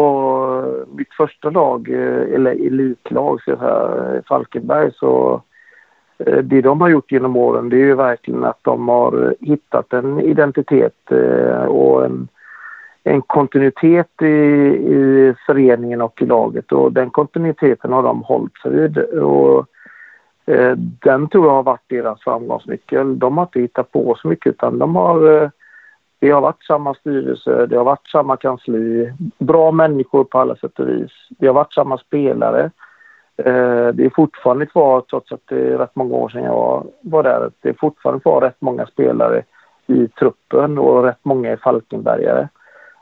eh, 0.65 0.95
mitt 0.95 1.13
första 1.13 1.49
lag, 1.49 1.89
eh, 1.89 2.33
eller 2.35 2.51
elitlag, 2.51 3.41
så 3.41 3.55
här, 3.55 4.15
eh, 4.15 4.21
Falkenberg, 4.27 4.91
så 4.95 5.41
eh, 6.17 6.37
det 6.37 6.61
de 6.61 6.81
har 6.81 6.89
gjort 6.89 7.11
genom 7.11 7.35
åren 7.35 7.69
det 7.69 7.75
är 7.75 7.85
ju 7.85 7.95
verkligen 7.95 8.43
att 8.43 8.59
de 8.61 8.87
har 8.87 9.35
hittat 9.39 9.93
en 9.93 10.19
identitet 10.19 11.11
och 11.67 12.05
en, 12.05 12.27
en 13.03 13.21
kontinuitet 13.21 14.21
i, 14.21 14.25
i 14.25 15.33
föreningen 15.45 16.01
och 16.01 16.21
i 16.21 16.25
laget 16.25 16.71
och 16.71 16.93
den 16.93 17.09
kontinuiteten 17.09 17.93
har 17.93 18.03
de 18.03 18.23
hållit 18.23 18.57
sig 18.57 18.71
vid. 18.71 18.97
Och 18.97 19.65
Eh, 20.49 20.75
den 20.77 21.29
tror 21.29 21.45
jag 21.45 21.53
har 21.53 21.63
varit 21.63 21.89
deras 21.89 22.21
framgångsnyckel. 22.21 23.19
De 23.19 23.37
har 23.37 23.45
inte 23.45 23.59
hittat 23.59 23.91
på 23.91 24.15
så 24.21 24.27
mycket 24.27 24.49
utan 24.49 24.79
de 24.79 24.95
har 24.95 25.41
eh, 25.43 25.49
det 26.19 26.31
har 26.31 26.41
varit 26.41 26.63
samma 26.63 26.93
styrelse, 26.93 27.65
det 27.65 27.77
har 27.77 27.83
varit 27.83 28.07
samma 28.07 28.37
kansli, 28.37 29.13
bra 29.37 29.71
människor 29.71 30.23
på 30.23 30.39
alla 30.39 30.55
sätt 30.55 30.79
och 30.79 30.89
vis. 30.89 31.11
Det 31.29 31.47
har 31.47 31.53
varit 31.53 31.73
samma 31.73 31.97
spelare. 31.97 32.71
Eh, 33.37 33.87
det 33.87 34.05
är 34.05 34.15
fortfarande 34.15 34.65
kvar, 34.65 35.01
trots 35.01 35.31
att 35.31 35.41
det 35.45 35.73
är 35.73 35.77
rätt 35.77 35.95
många 35.95 36.15
år 36.15 36.29
sedan 36.29 36.43
jag 36.43 36.87
var 37.01 37.23
där, 37.23 37.51
det 37.61 37.69
är 37.69 37.75
fortfarande 37.79 38.21
kvar 38.21 38.41
rätt 38.41 38.61
många 38.61 38.85
spelare 38.85 39.43
i 39.87 40.07
truppen 40.07 40.77
och 40.77 41.03
rätt 41.03 41.19
många 41.25 41.51
är 41.51 41.57
Falkenbergare. 41.57 42.47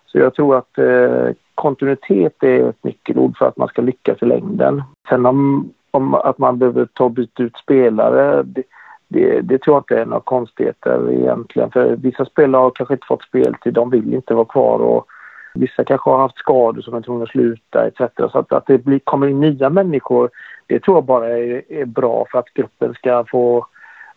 Så 0.06 0.18
jag 0.18 0.34
tror 0.34 0.58
att 0.58 0.78
eh, 0.78 1.36
kontinuitet 1.56 2.44
är 2.44 2.70
ett 2.70 2.84
nyckelord 2.84 3.38
för 3.38 3.46
att 3.48 3.58
man 3.58 3.68
ska 3.68 3.82
lyckas 3.82 4.22
i 4.22 4.26
längden. 4.26 4.84
Sen 5.10 5.26
om 5.26 5.72
om 5.92 6.14
att 6.14 6.38
man 6.38 6.58
behöver 6.58 6.86
ta 6.86 7.04
och 7.04 7.12
byta 7.12 7.44
ut 7.44 7.58
spelare. 7.58 8.44
Det, 8.44 8.64
det, 9.08 9.42
det, 9.42 9.58
tror 9.58 9.76
jag 9.76 9.82
inte 9.82 10.02
är 10.02 10.06
några 10.06 10.20
konstigheter 10.20 11.12
egentligen. 11.12 11.72
För 11.72 11.96
vissa 11.96 12.26
spelare 12.26 12.60
har 12.60 12.72
kanske 12.72 12.94
inte 12.94 13.08
fått 13.08 13.24
speltid, 13.24 13.74
de 13.74 13.90
vill 13.90 14.14
inte 14.14 14.34
vara 14.34 14.46
kvar. 14.46 14.80
Och 14.80 15.08
vissa 15.54 15.84
kanske 15.84 16.10
har 16.10 16.18
haft 16.18 16.38
skador 16.38 16.82
som 16.82 16.94
är 16.94 17.02
tvungna 17.02 17.24
att 17.24 17.30
sluta 17.30 17.88
etc. 17.88 18.02
Så 18.18 18.40
att, 18.40 18.54
att 18.54 18.66
det 18.66 18.78
blir, 18.78 19.00
kommer 19.00 19.28
in 19.28 19.40
nya 19.40 19.70
människor, 19.70 20.30
det 20.68 20.80
tror 20.80 20.98
jag 20.98 21.04
bara 21.04 21.28
är, 21.28 21.72
är 21.72 21.86
bra 21.86 22.26
för 22.32 22.40
att 22.40 22.54
gruppen 22.54 22.94
ska 22.94 23.26
få 23.32 23.66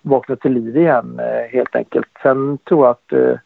vakna 0.02 0.36
till 0.36 0.52
liv 0.52 0.76
igen 0.76 1.20
eh, 1.20 1.52
helt 1.52 1.76
enkelt. 1.76 2.08
Sen 2.22 2.58
tror 2.58 2.86
jag 2.86 2.90
att, 2.90 3.12
eh, 3.12 3.38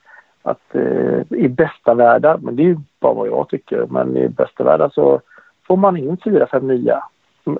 att 0.42 0.74
eh, 0.74 1.38
i 1.38 1.48
bästa 1.48 1.94
världar, 1.94 2.38
men 2.42 2.56
det 2.56 2.62
är 2.62 2.66
ju 2.66 2.78
bara 3.00 3.14
vad 3.14 3.28
jag 3.28 3.48
tycker, 3.48 3.86
men 3.90 4.16
i 4.16 4.28
bästa 4.28 4.64
världar 4.64 4.90
så 4.94 5.20
får 5.66 5.76
man 5.76 5.96
in 5.96 6.16
fyra, 6.24 6.46
fem 6.46 6.66
nya 6.66 7.04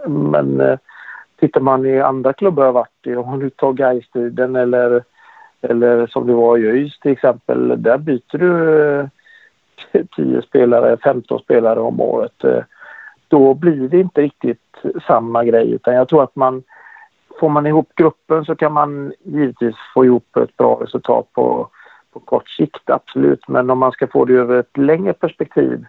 men 0.07 0.61
eh, 0.61 0.79
tittar 1.41 1.61
man 1.61 1.87
i 1.87 2.01
andra 2.01 2.33
klubbar 2.33 2.65
jag 2.65 2.73
varit 2.73 3.07
i, 3.07 3.17
om 3.17 3.31
man 3.31 3.39
nu 3.39 3.51
tar 3.51 3.73
Gaistiden 3.73 4.57
eller, 4.57 5.03
eller 5.61 6.07
som 6.07 6.27
det 6.27 6.33
var 6.33 6.59
i 6.59 6.67
ÖIS 6.67 6.99
till 6.99 7.13
exempel, 7.13 7.83
där 7.83 7.99
byter 7.99 8.39
du 8.39 8.81
eh, 8.91 9.07
10 10.17 10.43
spelare, 10.43 10.97
15 10.97 11.39
spelare 11.39 11.81
om 11.81 12.01
året. 12.01 12.45
Eh, 12.45 12.63
då 13.29 13.55
blir 13.55 13.89
det 13.89 14.01
inte 14.01 14.23
riktigt 14.23 14.61
samma 15.07 15.45
grej 15.45 15.71
utan 15.71 15.95
jag 15.95 16.09
tror 16.09 16.23
att 16.23 16.37
man 16.37 16.63
får 17.41 17.49
man 17.49 17.67
ihop 17.67 17.93
gruppen 17.95 18.45
så 18.45 18.55
kan 18.57 18.73
man 18.73 19.13
givetvis 19.23 19.75
få 19.95 20.05
ihop 20.05 20.37
ett 20.37 20.57
bra 20.57 20.79
resultat 20.83 21.29
på, 21.33 21.69
på 22.13 22.21
kort 22.21 22.49
sikt, 22.49 22.91
absolut. 22.91 23.49
Men 23.49 23.71
om 23.71 23.79
man 23.79 23.93
ska 23.93 24.07
få 24.07 24.25
det 24.25 24.35
över 24.35 24.61
ett 24.61 24.77
längre 24.77 25.13
perspektiv 25.13 25.85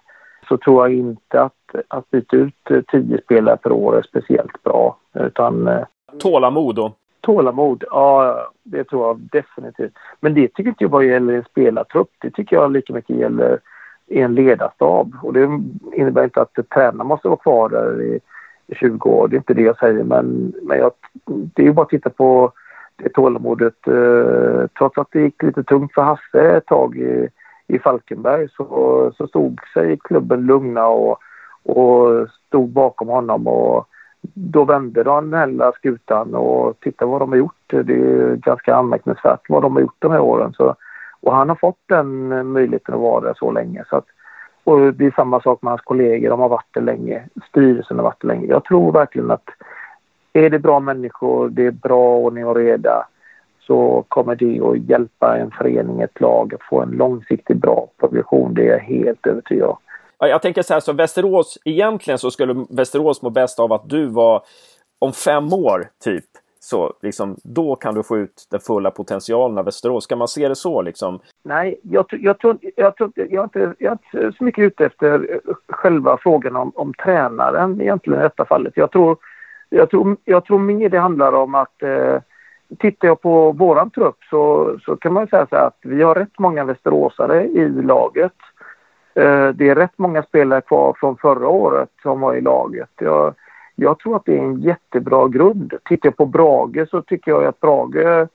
så 0.47 0.58
tror 0.58 0.88
jag 0.88 0.97
inte 0.97 1.41
att, 1.41 1.75
att 1.88 2.12
byta 2.12 2.36
ut 2.36 2.71
eh, 2.71 2.81
tio 2.91 3.21
spelare 3.21 3.58
per 3.58 3.71
år 3.71 3.97
är 3.97 4.01
speciellt 4.01 4.63
bra. 4.63 4.97
Utan, 5.13 5.67
eh, 5.67 5.84
tålamod 6.19 6.75
då? 6.75 6.93
Tålamod, 7.21 7.84
ja 7.91 8.38
det 8.63 8.84
tror 8.84 9.08
jag 9.08 9.19
definitivt. 9.31 9.93
Men 10.19 10.34
det 10.34 10.47
tycker 10.47 10.69
inte 10.69 10.84
jag 10.84 10.91
bara 10.91 11.03
gäller 11.03 11.34
en 11.34 11.43
spelartrupp. 11.43 12.10
Det 12.21 12.31
tycker 12.31 12.55
jag 12.55 12.71
lika 12.71 12.93
mycket 12.93 13.15
gäller 13.15 13.60
en 14.08 14.36
ledarstab. 14.36 15.15
Och 15.23 15.34
det 15.34 15.62
innebär 15.93 16.23
inte 16.23 16.41
att 16.41 16.69
tränaren 16.73 17.08
måste 17.08 17.27
vara 17.27 17.38
kvar 17.38 17.69
där 17.69 18.01
i, 18.01 18.19
i 18.67 18.75
20 18.75 19.10
år. 19.10 19.27
Det 19.27 19.36
är 19.36 19.38
inte 19.38 19.53
det 19.53 19.62
jag 19.62 19.77
säger. 19.77 20.03
Men, 20.03 20.53
men 20.62 20.77
jag, 20.77 20.91
det 21.25 21.62
är 21.62 21.65
ju 21.65 21.73
bara 21.73 21.84
att 21.84 21.89
titta 21.89 22.10
på 22.10 22.51
det 22.95 23.10
tålamodet. 23.10 23.88
Eh, 23.88 24.67
trots 24.77 24.97
att 24.97 25.08
det 25.12 25.21
gick 25.21 25.43
lite 25.43 25.63
tungt 25.63 25.93
för 25.93 26.01
Hasse 26.01 26.58
ett 26.58 26.65
tag 26.65 26.97
i, 26.97 27.29
i 27.67 27.80
Falkenberg 27.80 28.49
så, 28.49 29.12
så 29.17 29.28
stod 29.28 29.60
sig 29.73 29.97
klubben 29.97 30.45
lugna 30.45 30.88
och, 30.88 31.17
och 31.63 32.30
stod 32.47 32.69
bakom 32.69 33.08
honom. 33.08 33.47
Och 33.47 33.88
då 34.34 34.63
vände 34.63 35.04
de 35.04 35.32
den 35.32 35.60
här 35.60 35.71
skutan 35.75 36.36
och 36.36 36.80
titta 36.80 37.06
vad 37.06 37.21
de 37.21 37.30
har 37.30 37.38
gjort. 37.38 37.67
Det 37.67 37.78
är 37.78 38.36
ganska 38.36 38.75
anmärkningsvärt 38.75 39.49
vad 39.49 39.62
de 39.62 39.73
har 39.73 39.82
gjort 39.82 39.95
de 39.99 40.12
här 40.12 40.19
åren. 40.19 40.54
Så, 40.54 40.75
och 41.21 41.36
han 41.36 41.49
har 41.49 41.56
fått 41.56 41.80
den 41.86 42.28
möjligheten 42.51 42.95
att 42.95 43.01
vara 43.01 43.21
där 43.21 43.34
så 43.38 43.51
länge. 43.51 43.84
Så 43.89 43.95
att, 43.95 44.06
och 44.63 44.93
det 44.93 45.06
är 45.06 45.12
samma 45.12 45.41
sak 45.41 45.62
med 45.62 45.71
hans 45.71 45.82
kollegor, 45.82 46.30
de 46.30 46.39
har 46.39 46.49
varit 46.49 46.73
där 46.73 46.82
länge. 46.82 47.23
Styrelsen 47.49 47.97
har 47.97 48.04
varit 48.04 48.21
där 48.21 48.28
länge. 48.28 48.47
Jag 48.47 48.63
tror 48.63 48.91
verkligen 48.91 49.32
att 49.32 49.49
är 50.34 50.49
det 50.49 50.60
bra 50.60 50.80
människor, 50.80 51.49
det 51.49 51.65
är 51.65 51.71
bra 51.71 52.17
ordning 52.17 52.45
och 52.45 52.56
reda 52.56 53.06
så 53.67 54.06
kommer 54.08 54.36
det 54.36 54.60
att 54.60 54.89
hjälpa 54.89 55.38
en 55.38 55.51
förening, 55.51 56.01
ett 56.01 56.21
lag 56.21 56.54
att 56.54 56.63
få 56.63 56.82
en 56.82 56.89
långsiktigt 56.89 57.58
bra 57.58 57.88
progression. 57.99 58.54
Det 58.54 58.67
är 58.67 58.71
jag 58.71 58.80
helt 58.80 59.28
övertygad 59.28 59.69
om. 59.69 59.78
Jag 60.19 60.41
tänker 60.41 60.62
så 60.62 60.73
här, 60.73 60.80
så 60.80 60.93
Västerås, 60.93 61.58
egentligen 61.65 62.17
så 62.17 62.32
skulle 62.32 62.65
Västerås 62.69 63.21
må 63.21 63.30
bäst 63.30 63.60
av 63.60 63.73
att 63.73 63.89
du 63.89 64.06
var 64.06 64.41
om 64.99 65.13
fem 65.13 65.54
år, 65.54 65.88
typ, 66.04 66.25
så 66.60 66.93
liksom, 67.01 67.38
då 67.43 67.75
kan 67.75 67.95
du 67.95 68.04
få 68.04 68.17
ut 68.17 68.47
den 68.51 68.60
fulla 68.60 68.91
potentialen 68.91 69.58
av 69.58 69.65
Västerås. 69.65 70.08
Kan 70.08 70.17
man 70.17 70.28
se 70.28 70.47
det 70.47 70.56
så? 70.56 70.82
Liksom? 70.82 71.19
Nej, 71.43 71.80
jag, 71.84 72.06
jag, 72.10 72.39
tror, 72.39 72.58
jag, 72.75 72.95
tror, 72.97 73.12
jag, 73.15 73.34
är 73.34 73.43
inte, 73.43 73.73
jag 73.80 73.91
är 73.91 74.19
inte 74.21 74.38
så 74.38 74.43
mycket 74.43 74.63
ute 74.63 74.86
efter 74.86 75.39
själva 75.69 76.17
frågan 76.21 76.56
om, 76.56 76.71
om 76.75 76.93
tränaren 76.93 77.82
egentligen 77.82 78.19
i 78.19 78.23
detta 78.23 78.45
fallet. 78.45 78.73
Jag 78.75 78.91
tror, 78.91 79.17
jag 79.69 79.89
tror, 79.89 80.17
jag 80.25 80.45
tror 80.45 80.60
mer 80.60 80.89
det 80.89 80.99
handlar 80.99 81.34
om 81.34 81.56
att 81.56 81.84
eh, 81.84 82.17
tittar 82.80 83.08
jag 83.08 83.21
på 83.21 83.51
våran 83.51 83.89
trupp 83.89 84.23
så, 84.30 84.75
så 84.86 84.95
kan 84.95 85.13
man 85.13 85.28
säga 85.28 85.47
så 85.49 85.56
att 85.56 85.78
vi 85.82 86.04
har 86.04 86.15
rätt 86.15 86.39
många 86.39 86.63
västeråsare 86.63 87.43
i 87.43 87.69
laget. 87.69 88.34
Eh, 89.13 89.49
det 89.49 89.69
är 89.69 89.75
rätt 89.75 89.97
många 89.97 90.23
spelare 90.23 90.62
kvar 90.62 90.95
från 90.99 91.17
förra 91.17 91.47
året 91.47 91.89
som 92.01 92.19
var 92.19 92.36
i 92.36 92.41
laget. 92.41 92.89
Jag, 92.97 93.34
jag 93.75 93.99
tror 93.99 94.15
att 94.15 94.25
det 94.25 94.38
är 94.38 94.43
en 94.43 94.62
jättebra 94.62 95.28
grund. 95.28 95.73
Tittar 95.86 96.08
jag 96.08 96.17
på 96.17 96.25
Brage 96.25 96.89
så 96.89 97.01
tycker 97.01 97.32
jag 97.32 97.45
att 97.45 97.60
Brage 97.60 98.28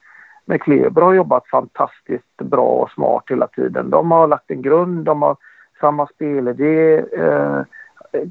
med 0.44 0.62
Kleber 0.62 1.02
har 1.02 1.14
jobbat 1.14 1.46
fantastiskt 1.46 2.36
bra 2.36 2.66
och 2.66 2.90
smart 2.90 3.24
hela 3.30 3.46
tiden. 3.46 3.90
De 3.90 4.10
har 4.10 4.26
lagt 4.26 4.50
en 4.50 4.62
grund, 4.62 5.04
de 5.04 5.22
har 5.22 5.36
samma 5.80 6.06
spelidé. 6.06 6.98
Eh, 6.98 7.60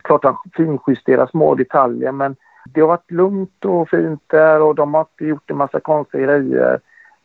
klart 0.01 0.25
att 0.25 0.35
finjusterar 0.53 1.27
små 1.27 1.55
detaljer 1.55 2.11
men 2.11 2.35
det 2.73 2.81
har 2.81 2.87
varit 2.87 3.11
lugnt 3.11 3.65
och 3.65 3.89
fint 3.89 4.23
där 4.27 4.61
och 4.61 4.75
de 4.75 4.93
har 4.93 5.01
inte 5.01 5.25
gjort 5.25 5.51
en 5.51 5.57
massa 5.57 5.79
konstiga 5.79 6.23
grejer. 6.23 6.79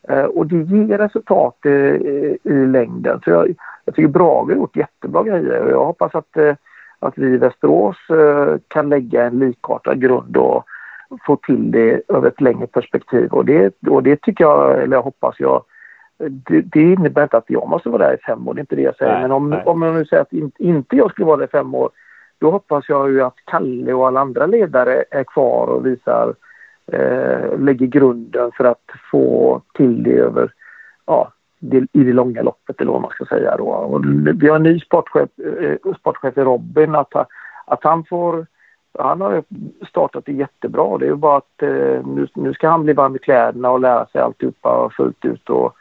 Eh, 0.09 0.23
och 0.23 0.47
det 0.47 0.75
ger 0.75 0.97
resultat 0.97 1.57
i, 1.65 2.37
i 2.43 2.53
längden. 2.53 3.21
Så 3.23 3.29
jag, 3.29 3.55
jag 3.85 3.95
tycker 3.95 4.07
Brage 4.07 4.49
har 4.49 4.55
gjort 4.55 4.75
jättebra 4.75 5.23
grejer 5.23 5.61
och 5.61 5.71
jag 5.71 5.85
hoppas 5.85 6.15
att, 6.15 6.37
eh, 6.37 6.55
att 6.99 7.17
vi 7.17 7.27
i 7.27 7.37
Västerås 7.37 7.97
eh, 8.09 8.55
kan 8.67 8.89
lägga 8.89 9.25
en 9.25 9.39
likartad 9.39 10.01
grund 10.01 10.37
och 10.37 10.65
få 11.25 11.35
till 11.35 11.71
det 11.71 12.01
över 12.07 12.27
ett 12.27 12.41
längre 12.41 12.67
perspektiv. 12.67 13.31
Och 13.31 13.45
det, 13.45 13.75
och 13.89 14.03
det 14.03 14.21
tycker 14.21 14.43
jag, 14.43 14.81
eller 14.83 14.97
jag 14.97 15.03
hoppas 15.03 15.35
jag, 15.39 15.63
det, 16.17 16.61
det, 16.61 16.81
innebär 16.81 17.23
inte 17.23 17.37
att 17.37 17.49
jag 17.49 17.69
måste 17.69 17.89
vara 17.89 18.07
där 18.07 18.13
i 18.13 18.25
fem 18.25 18.47
år, 18.47 18.53
det 18.53 18.59
är 18.59 18.61
inte 18.61 18.75
det 18.75 18.81
jag 18.81 18.95
säger. 18.95 19.13
Nej, 19.13 19.21
Men 19.21 19.31
om, 19.31 19.59
om 19.65 19.81
jag 19.81 19.95
nu 19.95 20.05
säger 20.05 20.21
att 20.21 20.33
in, 20.33 20.51
inte 20.57 20.95
jag 20.95 21.11
skulle 21.11 21.25
vara 21.25 21.37
där 21.37 21.45
i 21.45 21.47
fem 21.47 21.75
år 21.75 21.89
då 22.39 22.51
hoppas 22.51 22.89
jag 22.89 23.11
ju 23.11 23.21
att 23.21 23.35
Kalle 23.45 23.93
och 23.93 24.07
alla 24.07 24.19
andra 24.19 24.45
ledare 24.45 25.03
är 25.11 25.23
kvar 25.23 25.67
och 25.67 25.85
visar 25.85 26.35
eh, 26.91 27.59
lägger 27.59 27.87
grunden 27.87 28.51
för 28.51 28.63
att 28.63 28.91
få 29.11 29.61
till 29.73 30.03
det 30.03 30.17
över, 30.17 30.53
ja, 31.05 31.31
det, 31.59 31.77
i 31.77 32.03
det 32.03 32.13
långa 32.13 32.41
loppet 32.41 32.81
eller 32.81 32.91
vad 32.91 33.01
man 33.01 33.11
ska 33.11 33.25
säga 33.25 33.57
då. 33.57 33.65
Och 33.65 34.01
vi 34.41 34.49
har 34.49 34.55
en 34.55 34.63
ny 34.63 34.79
sportchef, 34.79 35.29
eh, 35.59 35.93
sportchef 35.99 36.37
i 36.37 36.41
Robin, 36.41 36.95
att, 36.95 37.15
att 37.65 37.83
han 37.83 38.03
får 38.03 38.45
han 38.99 39.21
har 39.21 39.43
startat 39.87 40.25
det 40.25 40.31
jättebra. 40.31 40.97
Det 40.97 41.05
är 41.05 41.09
ju 41.09 41.15
bara 41.15 41.37
att 41.37 41.61
eh, 41.61 42.05
nu, 42.05 42.27
nu 42.33 42.53
ska 42.53 42.69
han 42.69 42.83
bli 42.83 42.93
varm 42.93 43.15
i 43.15 43.19
kläderna 43.19 43.71
och 43.71 43.79
lära 43.79 44.05
sig 44.05 44.21
alltihopa 44.21 44.89
fullt 44.97 45.25
ut. 45.25 45.49
Och, 45.49 45.75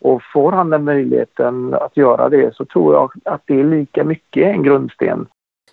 och 0.00 0.22
får 0.32 0.52
han 0.52 0.70
den 0.70 0.84
möjligheten 0.84 1.74
att 1.74 1.96
göra 1.96 2.28
det 2.28 2.54
så 2.54 2.64
tror 2.64 2.94
jag 2.94 3.12
att 3.24 3.42
det 3.44 3.60
är 3.60 3.64
lika 3.64 4.04
mycket 4.04 4.46
en 4.46 4.62
grundsten. 4.62 5.26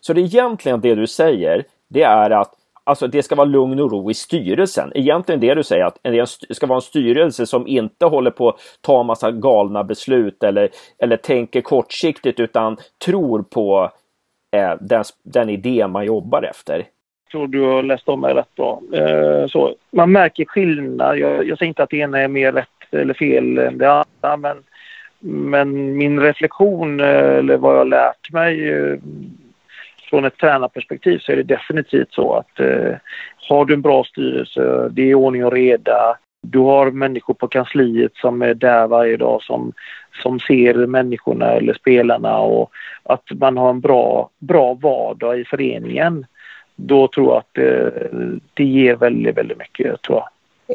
Så 0.07 0.13
det 0.13 0.21
är 0.21 0.25
egentligen 0.25 0.81
det 0.81 0.95
du 0.95 1.07
säger, 1.07 1.63
det 1.87 2.03
är 2.03 2.29
att 2.29 2.51
alltså 2.83 3.07
det 3.07 3.23
ska 3.23 3.35
vara 3.35 3.45
lugn 3.45 3.79
och 3.79 3.91
ro 3.91 4.11
i 4.11 4.13
styrelsen. 4.13 4.91
Egentligen 4.95 5.41
det 5.41 5.53
du 5.53 5.63
säger 5.63 5.85
att 5.85 5.97
det 6.49 6.55
ska 6.55 6.67
vara 6.67 6.77
en 6.77 6.81
styrelse 6.81 7.45
som 7.45 7.67
inte 7.67 8.05
håller 8.05 8.31
på 8.31 8.49
att 8.49 8.59
ta 8.81 9.03
massa 9.03 9.31
galna 9.31 9.83
beslut 9.83 10.43
eller, 10.43 10.69
eller 10.99 11.17
tänker 11.17 11.61
kortsiktigt 11.61 12.39
utan 12.39 12.77
tror 13.05 13.41
på 13.41 13.91
eh, 14.55 14.73
den, 14.79 15.03
den 15.23 15.49
idé 15.49 15.87
man 15.87 16.05
jobbar 16.05 16.43
efter. 16.43 16.75
Jag 16.77 17.31
tror 17.31 17.47
du 17.47 17.61
har 17.61 17.83
läst 17.83 18.09
om 18.09 18.21
mig 18.21 18.33
rätt 18.33 18.55
bra. 18.55 18.81
Eh, 18.93 19.47
så, 19.47 19.75
man 19.91 20.11
märker 20.11 20.45
skillnad. 20.45 21.17
Jag, 21.17 21.47
jag 21.47 21.57
säger 21.57 21.69
inte 21.69 21.83
att 21.83 21.89
det 21.89 21.97
ena 21.97 22.19
är 22.19 22.27
mer 22.27 22.51
rätt 22.51 22.67
eller 22.91 23.13
fel 23.13 23.57
än 23.57 23.77
det 23.77 23.91
andra 23.91 24.37
men, 24.37 24.63
men 25.19 25.97
min 25.97 26.19
reflektion 26.19 26.99
eh, 26.99 27.37
eller 27.37 27.57
vad 27.57 27.73
jag 27.73 27.79
har 27.79 27.85
lärt 27.85 28.31
mig 28.31 28.69
eh, 28.69 28.97
från 30.09 30.25
ett 30.25 30.37
tränarperspektiv 30.37 31.19
så 31.19 31.31
är 31.31 31.35
det 31.35 31.43
definitivt 31.43 32.13
så 32.13 32.33
att 32.33 32.59
eh, 32.59 32.95
har 33.49 33.65
du 33.65 33.73
en 33.73 33.81
bra 33.81 34.03
styrelse, 34.03 34.89
det 34.91 35.11
är 35.11 35.15
ordning 35.15 35.45
och 35.45 35.53
reda, 35.53 36.17
du 36.41 36.59
har 36.59 36.91
människor 36.91 37.33
på 37.33 37.47
kansliet 37.47 38.11
som 38.15 38.41
är 38.41 38.53
där 38.53 38.87
varje 38.87 39.17
dag 39.17 39.43
som, 39.43 39.73
som 40.21 40.39
ser 40.39 40.73
människorna 40.73 41.45
eller 41.45 41.73
spelarna 41.73 42.39
och 42.39 42.71
att 43.03 43.23
man 43.39 43.57
har 43.57 43.69
en 43.69 43.79
bra, 43.79 44.29
bra 44.39 44.73
vardag 44.73 45.39
i 45.39 45.45
föreningen. 45.45 46.25
Då 46.75 47.07
tror 47.07 47.27
jag 47.27 47.37
att 47.37 47.49
det, 47.51 47.91
det 48.53 48.63
ger 48.63 48.95
väldigt, 48.95 49.37
väldigt 49.37 49.57
mycket 49.57 50.01
tror 50.01 50.17
jag. 50.17 50.27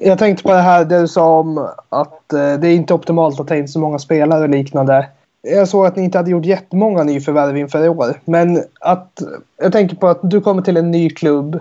Jag 0.05 0.19
tänkte 0.19 0.43
på 0.43 0.53
det 0.53 0.61
här 0.61 0.85
det 0.85 1.01
du 1.01 1.09
sa 1.09 1.39
om 1.39 1.59
att 1.89 2.33
eh, 2.33 2.61
det 2.61 2.69
är 2.69 2.75
inte 2.75 2.95
optimalt 2.95 3.41
att 3.41 3.49
ta 3.49 3.57
in 3.57 3.69
så 3.69 3.81
många 3.81 3.99
spelare 3.99 4.43
och 4.43 4.49
liknande. 4.49 5.07
Jag 5.43 5.69
såg 5.69 5.87
att 5.87 5.97
ni 5.97 6.05
inte 6.05 6.19
hade 6.19 6.31
gjort 6.31 6.45
jättemånga 6.45 7.05
nyförvärv 7.05 7.57
inför 7.57 7.85
i 7.85 7.89
år. 7.89 8.21
Men 8.25 8.59
att 8.81 9.23
jag 9.57 9.73
tänker 9.73 9.97
på 9.97 10.09
att 10.09 10.21
du 10.23 10.41
kommer 10.41 10.63
till 10.63 10.77
en 10.77 10.91
ny 10.91 11.11
klubb. 11.11 11.61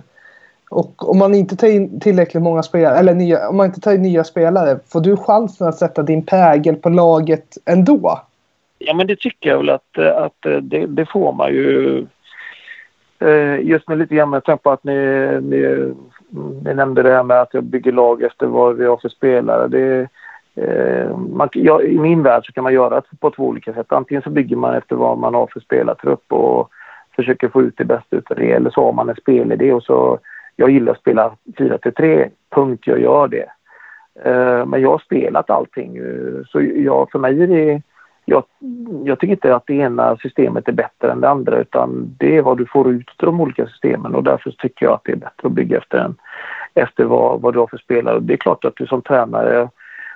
Och 0.69 1.09
om 1.09 1.17
man 1.17 1.35
inte 1.35 1.55
tar 1.55 1.67
in 1.67 1.99
tillräckligt 1.99 2.43
många 2.43 2.63
spelare, 2.63 2.97
eller 2.97 3.13
nya, 3.13 3.49
om 3.49 3.57
man 3.57 3.65
inte 3.65 3.81
tar 3.81 3.93
in 3.93 4.01
nya 4.01 4.23
spelare, 4.23 4.79
får 4.87 5.01
du 5.01 5.17
chansen 5.17 5.67
att 5.67 5.77
sätta 5.77 6.03
din 6.03 6.25
prägel 6.25 6.75
på 6.75 6.89
laget 6.89 7.57
ändå? 7.65 8.19
Ja, 8.79 8.93
men 8.93 9.07
det 9.07 9.19
tycker 9.19 9.49
jag 9.49 9.57
väl 9.57 9.69
att, 9.69 9.97
att 9.97 10.45
eh, 10.45 10.57
det, 10.57 10.85
det 10.85 11.05
får 11.05 11.33
man 11.33 11.53
ju. 11.53 12.05
Eh, 13.19 13.59
just 13.61 13.87
med 13.87 13.97
lite 13.97 14.15
grann 14.15 14.29
med 14.29 14.43
tanke 14.43 14.63
på 14.63 14.71
att 14.71 14.83
ni, 14.83 14.95
ni, 15.41 15.93
ni 16.63 16.73
nämnde 16.73 17.03
det 17.03 17.13
här 17.13 17.23
med 17.23 17.41
att 17.41 17.53
jag 17.53 17.63
bygger 17.63 17.91
lag 17.91 18.23
efter 18.23 18.45
vad 18.45 18.75
vi 18.75 18.85
har 18.85 18.97
för 18.97 19.09
spelare. 19.09 19.67
Det, 19.67 20.07
Eh, 20.55 21.17
man, 21.17 21.49
ja, 21.53 21.81
I 21.81 21.99
min 21.99 22.23
värld 22.23 22.45
så 22.45 22.53
kan 22.53 22.63
man 22.63 22.73
göra 22.73 22.95
det 22.95 23.17
på 23.19 23.31
två 23.31 23.43
olika 23.43 23.73
sätt. 23.73 23.91
Antingen 23.91 24.21
så 24.21 24.29
bygger 24.29 24.55
man 24.55 24.75
efter 24.75 24.95
vad 24.95 25.17
man 25.17 25.33
har 25.33 25.47
för 25.47 25.59
spelartrupp 25.59 26.33
och 26.33 26.69
försöker 27.15 27.49
få 27.49 27.61
ut 27.61 27.77
det 27.77 27.85
bästa 27.85 28.15
av 28.15 28.35
det. 28.35 28.51
Eller 28.51 28.69
så 28.69 28.85
har 28.85 28.93
man 28.93 29.09
en 29.09 29.15
spelidé 29.15 29.73
och 29.73 29.83
så... 29.83 30.19
Jag 30.55 30.69
gillar 30.69 30.91
att 30.91 30.99
spela 30.99 31.35
4 31.57 31.77
3, 31.77 32.29
punkt, 32.49 32.87
jag 32.87 33.01
gör 33.01 33.27
det. 33.27 33.49
Eh, 34.23 34.65
men 34.65 34.81
jag 34.81 34.89
har 34.89 34.99
spelat 34.99 35.49
allting. 35.49 35.97
Eh, 35.97 36.45
så 36.47 36.61
jag, 36.61 37.11
för 37.11 37.19
mig 37.19 37.43
är 37.43 37.47
det... 37.47 37.81
Jag, 38.25 38.43
jag 39.03 39.19
tycker 39.19 39.33
inte 39.33 39.55
att 39.55 39.67
det 39.67 39.73
ena 39.73 40.17
systemet 40.17 40.67
är 40.67 40.71
bättre 40.71 41.11
än 41.11 41.21
det 41.21 41.29
andra 41.29 41.57
utan 41.57 42.15
det 42.19 42.37
är 42.37 42.41
vad 42.41 42.57
du 42.57 42.65
får 42.65 42.91
ut 42.91 43.09
av 43.19 43.25
de 43.25 43.41
olika 43.41 43.67
systemen 43.67 44.15
och 44.15 44.23
därför 44.23 44.51
tycker 44.51 44.85
jag 44.85 44.93
att 44.93 45.03
det 45.03 45.11
är 45.11 45.15
bättre 45.15 45.47
att 45.47 45.51
bygga 45.51 45.77
efter, 45.77 45.97
en, 45.97 46.15
efter 46.73 47.03
vad, 47.03 47.41
vad 47.41 47.53
du 47.53 47.59
har 47.59 47.67
för 47.67 47.77
spelare. 47.77 48.19
Det 48.19 48.33
är 48.33 48.37
klart 48.37 48.65
att 48.65 48.75
du 48.75 48.87
som 48.87 49.01
tränare 49.01 49.69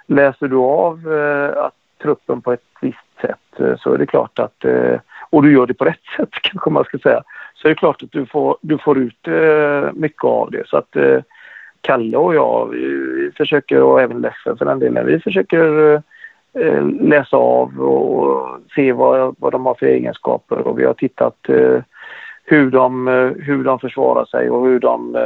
läser 0.08 0.48
du 0.48 0.56
av 0.56 1.14
eh, 1.14 1.64
att 1.64 1.74
truppen 2.02 2.42
på 2.42 2.54
ett 2.54 2.64
visst 2.82 3.22
sätt 3.22 3.60
eh, 3.60 3.78
så 3.78 3.94
är 3.94 3.98
det 3.98 4.06
klart 4.06 4.40
att, 4.40 4.66
eh, 4.66 5.00
och 5.30 5.44
du 5.44 5.54
gör 5.54 5.66
det 5.66 5.74
på 5.74 5.86
rätt 5.86 6.06
sätt 6.18 6.30
kanske 6.32 6.70
man 6.70 6.84
ska 6.84 6.98
säga, 6.98 7.24
så 7.54 7.68
är 7.68 7.70
det 7.70 7.76
klart 7.76 8.04
att 8.04 8.12
du 8.12 8.26
får, 8.26 8.58
du 8.62 8.78
får 8.78 8.98
ut 8.98 9.28
eh, 9.28 9.94
mycket 9.94 10.24
av 10.24 10.52
det. 10.52 10.68
Så 10.68 10.78
att 10.78 10.96
eh, 10.96 11.20
Kalle 11.82 12.18
och 12.18 12.36
jag, 12.36 12.70
vi 12.70 13.32
försöker, 13.38 13.82
och 13.82 14.02
även 14.02 14.22
Leffe 14.22 14.56
för 14.58 14.66
den 14.66 14.80
delen, 14.80 15.06
vi 15.06 15.20
försöker 15.20 15.94
eh, 15.94 16.02
eh 16.60 16.88
läsa 16.88 17.38
av 17.38 17.80
och 17.80 18.60
se 18.76 18.92
vad, 18.92 19.36
vad 19.40 19.52
de 19.52 19.66
har 19.66 19.76
för 19.76 19.86
egenskaper 19.86 20.68
och 20.68 20.80
vi 20.80 20.86
har 20.86 20.94
tittat 20.94 21.50
eh, 21.50 21.82
hur, 22.44 22.72
de, 22.72 23.08
eh, 23.08 23.32
hur 23.46 23.64
de 23.64 23.80
försvarar 23.80 24.26
sig 24.26 24.50
och 24.50 24.68
hur 24.68 24.80
de 24.80 25.18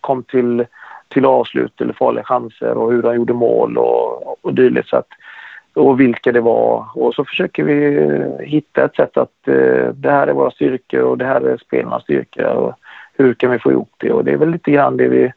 kom 0.00 0.22
till 0.22 0.66
till 1.12 1.24
avslut 1.24 1.80
eller 1.80 1.92
farliga 1.92 2.24
chanser 2.24 2.78
och 2.78 2.92
hur 2.92 3.02
han 3.02 3.14
gjorde 3.14 3.32
mål 3.32 3.78
och, 3.78 4.44
och 4.44 4.54
dylikt. 4.54 4.88
Så 4.88 4.96
att, 4.96 5.08
och 5.74 6.00
vilka 6.00 6.32
det 6.32 6.40
var. 6.40 6.86
Och 6.94 7.14
så 7.14 7.24
försöker 7.24 7.64
vi 7.64 7.96
eh, 7.96 8.46
hitta 8.46 8.84
ett 8.84 8.96
sätt 8.96 9.16
att 9.16 9.48
eh, 9.48 9.88
det 9.94 10.10
här 10.10 10.26
är 10.26 10.32
våra 10.32 10.50
styrkor 10.50 11.00
och 11.00 11.18
det 11.18 11.24
här 11.24 11.40
är 11.40 11.56
spelarnas 11.56 12.02
styrkor. 12.02 12.44
Och 12.44 12.74
hur 13.16 13.34
kan 13.34 13.50
vi 13.50 13.58
få 13.58 13.70
ihop 13.70 13.92
det? 13.96 14.12
Och 14.12 14.24
det 14.24 14.32
är 14.32 14.36
väl 14.36 14.50
lite 14.50 14.70
grann 14.70 14.96
det 14.96 15.08
vi... 15.08 15.32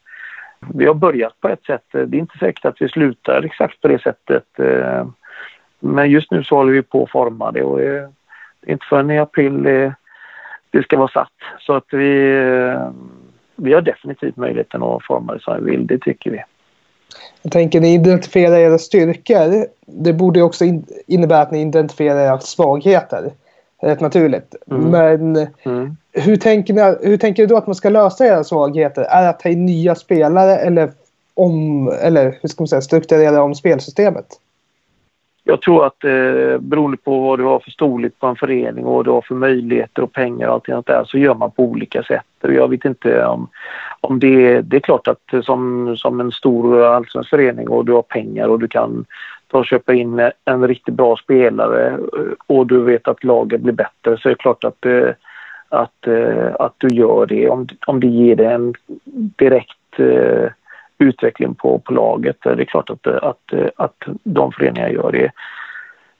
Vi 0.73 0.85
har 0.85 0.93
börjat 0.93 1.41
på 1.41 1.49
ett 1.49 1.63
sätt. 1.63 1.95
Eh, 1.95 2.01
det 2.01 2.17
är 2.17 2.19
inte 2.19 2.37
säkert 2.37 2.65
att 2.65 2.81
vi 2.81 2.89
slutar 2.89 3.43
exakt 3.43 3.81
på 3.81 3.87
det 3.87 4.01
sättet. 4.01 4.59
Eh, 4.59 5.07
men 5.79 6.11
just 6.11 6.31
nu 6.31 6.43
så 6.43 6.55
håller 6.55 6.73
vi 6.73 6.81
på 6.81 7.03
att 7.03 7.11
forma 7.11 7.51
det 7.51 7.63
och 7.63 7.81
eh, 7.81 8.09
det 8.61 8.71
är 8.71 8.73
inte 8.73 8.85
förrän 8.85 9.11
i 9.11 9.19
april 9.19 9.63
det, 9.63 9.93
det 10.69 10.83
ska 10.83 10.97
vara 10.97 11.07
satt. 11.07 11.33
Så 11.59 11.73
att 11.73 11.85
vi 11.91 12.37
eh, 12.37 12.89
vi 13.55 13.73
har 13.73 13.81
definitivt 13.81 14.37
möjligheten 14.37 14.83
att 14.83 15.05
forma 15.05 15.33
det 15.33 15.39
som 15.39 15.65
vi 15.65 15.71
vill, 15.71 15.87
det 15.87 15.99
tycker 15.99 16.31
vi. 16.31 16.43
Jag 17.41 17.51
tänker 17.51 17.81
ni 17.81 17.93
identifierar 17.93 18.57
era 18.57 18.77
styrkor. 18.77 19.65
Det 19.85 20.13
borde 20.13 20.41
också 20.41 20.65
innebära 21.07 21.41
att 21.41 21.51
ni 21.51 21.61
identifierar 21.61 22.19
era 22.19 22.39
svagheter. 22.39 23.31
Rätt 23.81 24.01
naturligt. 24.01 24.55
Mm. 24.71 24.83
Men 24.83 25.47
mm. 25.63 25.97
Hur, 26.11 26.35
tänker 26.35 26.73
ni, 26.73 27.09
hur 27.09 27.17
tänker 27.17 27.43
du 27.43 27.47
då 27.47 27.57
att 27.57 27.67
man 27.67 27.75
ska 27.75 27.89
lösa 27.89 28.25
era 28.25 28.43
svagheter? 28.43 29.01
Är 29.01 29.21
det 29.21 29.29
att 29.29 29.39
ta 29.39 29.49
in 29.49 29.65
nya 29.65 29.95
spelare 29.95 30.57
eller, 30.57 30.91
om, 31.33 31.87
eller 32.01 32.37
hur 32.41 32.49
ska 32.49 32.61
man 32.61 32.67
säga, 32.67 32.81
strukturera 32.81 33.43
om 33.43 33.55
spelsystemet? 33.55 34.25
Jag 35.47 35.61
tror 35.61 35.85
att 35.85 36.03
eh, 36.03 36.57
beroende 36.59 36.97
på 36.97 37.19
vad 37.19 37.39
du 37.39 37.43
har 37.43 37.59
för 37.59 37.71
storlek 37.71 38.13
på 38.19 38.27
en 38.27 38.35
förening 38.35 38.85
och 38.85 38.93
vad 38.93 39.05
du 39.05 39.11
har 39.11 39.21
för 39.21 39.35
möjligheter 39.35 40.01
och 40.01 40.13
pengar 40.13 40.47
och 40.47 40.53
allting 40.53 40.75
sånt 40.75 40.87
där 40.87 41.03
så 41.05 41.17
gör 41.17 41.35
man 41.35 41.51
på 41.51 41.63
olika 41.63 42.03
sätt. 42.03 42.25
Jag 42.41 42.69
vet 42.69 42.85
inte 42.85 43.25
om, 43.25 43.47
om 44.01 44.19
det, 44.19 44.61
det 44.61 44.75
är 44.75 44.81
klart 44.81 45.07
att 45.07 45.45
som, 45.45 45.93
som 45.97 46.19
en 46.19 46.31
stor 46.31 46.83
allsvensk 46.83 47.29
förening 47.29 47.67
och 47.67 47.85
du 47.85 47.93
har 47.93 48.01
pengar 48.01 48.47
och 48.47 48.59
du 48.59 48.67
kan 48.67 49.05
ta 49.47 49.57
och 49.57 49.65
köpa 49.65 49.93
in 49.93 50.31
en 50.45 50.67
riktigt 50.67 50.93
bra 50.93 51.17
spelare 51.17 51.87
eh, 51.87 51.97
och 52.47 52.67
du 52.67 52.83
vet 52.83 53.07
att 53.07 53.23
laget 53.23 53.61
blir 53.61 53.73
bättre 53.73 54.17
så 54.17 54.29
är 54.29 54.33
det 54.33 54.41
klart 54.41 54.63
att, 54.63 54.85
eh, 54.85 55.09
att, 55.69 56.07
eh, 56.07 56.55
att 56.59 56.73
du 56.77 56.87
gör 56.87 57.25
det 57.25 57.49
om, 57.49 57.67
om 57.87 57.99
det 57.99 58.07
ger 58.07 58.35
dig 58.35 58.45
en 58.45 58.73
direkt 59.35 59.99
eh, 59.99 60.49
utveckling 60.97 61.55
på, 61.55 61.79
på 61.79 61.93
laget. 61.93 62.37
Det 62.41 62.49
är 62.49 62.65
klart 62.65 62.89
att, 62.89 63.07
att, 63.07 63.53
att 63.75 64.03
de 64.23 64.51
föreningarna 64.51 64.91
gör 64.91 65.11
det. 65.11 65.31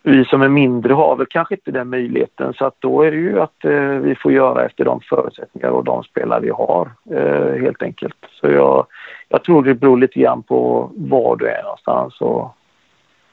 Vi 0.07 0.25
som 0.25 0.41
är 0.41 0.49
mindre 0.49 0.93
har 0.93 1.15
väl 1.15 1.27
kanske 1.29 1.55
inte 1.55 1.71
den 1.71 1.89
möjligheten 1.89 2.53
så 2.53 2.65
att 2.65 2.75
då 2.79 3.01
är 3.01 3.11
det 3.11 3.17
ju 3.17 3.41
att 3.41 3.65
eh, 3.65 3.89
vi 3.89 4.15
får 4.15 4.31
göra 4.31 4.65
efter 4.65 4.85
de 4.85 5.01
förutsättningar 5.01 5.69
och 5.69 5.83
de 5.83 6.03
spelare 6.03 6.41
vi 6.41 6.49
har 6.49 6.91
eh, 7.11 7.61
helt 7.61 7.83
enkelt. 7.83 8.17
Så 8.31 8.47
jag, 8.47 8.88
jag 9.29 9.43
tror 9.43 9.63
det 9.63 9.73
beror 9.73 9.97
lite 9.97 10.19
grann 10.19 10.43
på 10.43 10.89
var 10.95 11.35
du 11.35 11.47
är 11.47 11.63
någonstans 11.63 12.21
och 12.21 12.55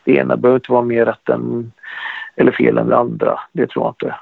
det 0.05 0.17
ena 0.17 0.37
behöver 0.37 0.57
inte 0.57 0.73
vara 0.73 0.83
mer 0.83 1.05
rätt 1.05 1.29
än, 1.29 1.73
eller 2.37 2.53
fel 2.53 2.79
än 2.79 2.89
det 2.89 2.97
andra. 2.97 3.41
Det 3.53 3.67
tror 3.67 3.85
jag 3.85 3.91
inte 3.91 4.15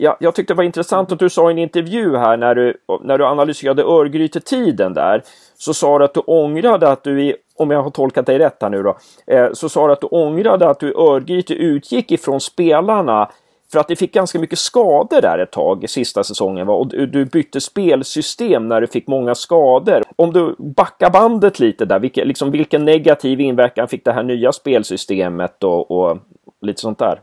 jag, 0.00 0.16
jag 0.20 0.34
tyckte 0.34 0.52
det 0.52 0.56
var 0.56 0.64
intressant 0.64 1.12
att 1.12 1.18
du 1.18 1.30
sa 1.30 1.50
i 1.50 1.52
en 1.52 1.58
intervju 1.58 2.16
här 2.16 2.36
när 2.36 2.54
du, 2.54 2.74
när 3.02 3.18
du 3.18 3.24
analyserade 3.24 3.82
Örgryte-tiden 3.82 4.94
där. 4.94 5.22
Så 5.58 5.74
sa 5.74 5.98
du 5.98 6.04
att 6.04 6.14
du 6.14 6.20
ångrade 6.20 6.88
att 6.88 7.04
du 7.04 7.22
i, 7.22 7.34
om 7.56 7.70
jag 7.70 7.82
har 7.82 7.90
tolkat 7.90 8.26
dig 8.26 8.38
rätt 8.38 8.56
här 8.60 8.70
nu 8.70 8.82
då, 8.82 8.96
eh, 9.26 9.52
så 9.52 9.68
sa 9.68 9.86
du 9.86 9.92
att 9.92 10.00
du 10.00 10.06
ångrade 10.06 10.68
att 10.68 10.80
du 10.80 10.88
i 10.88 10.94
Örgryte 10.94 11.54
utgick 11.54 12.12
ifrån 12.12 12.40
spelarna 12.40 13.30
för 13.72 13.78
att 13.78 13.88
det 13.88 13.96
fick 13.96 14.14
ganska 14.14 14.38
mycket 14.38 14.58
skador 14.58 15.20
där 15.20 15.38
ett 15.38 15.52
tag, 15.52 15.84
i 15.84 15.88
sista 15.88 16.24
säsongen. 16.24 16.66
Va? 16.66 16.74
Och 16.74 16.88
du 16.88 17.24
bytte 17.24 17.60
spelsystem 17.60 18.68
när 18.68 18.80
du 18.80 18.86
fick 18.86 19.06
många 19.06 19.34
skador. 19.34 20.02
Om 20.16 20.32
du 20.32 20.54
backar 20.58 21.10
bandet 21.10 21.60
lite 21.60 21.84
där, 21.84 21.98
vilka, 21.98 22.24
liksom, 22.24 22.50
vilken 22.50 22.84
negativ 22.84 23.40
inverkan 23.40 23.88
fick 23.88 24.04
det 24.04 24.12
här 24.12 24.22
nya 24.22 24.52
spelsystemet 24.52 25.64
och, 25.64 25.90
och 25.90 26.18
lite 26.60 26.80
sånt 26.80 26.98
där? 26.98 27.20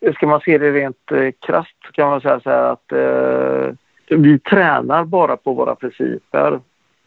Äh, 0.00 0.12
ska 0.12 0.26
man 0.26 0.40
se 0.40 0.58
det 0.58 0.72
rent 0.72 1.12
eh, 1.12 1.30
krasst 1.46 1.92
kan 1.92 2.08
man 2.10 2.20
säga 2.20 2.40
så 2.40 2.50
här 2.50 2.72
att 2.72 2.92
eh, 2.92 3.74
vi 4.18 4.38
tränar 4.38 5.04
bara 5.04 5.36
på 5.36 5.52
våra 5.52 5.74
principer. 5.74 6.60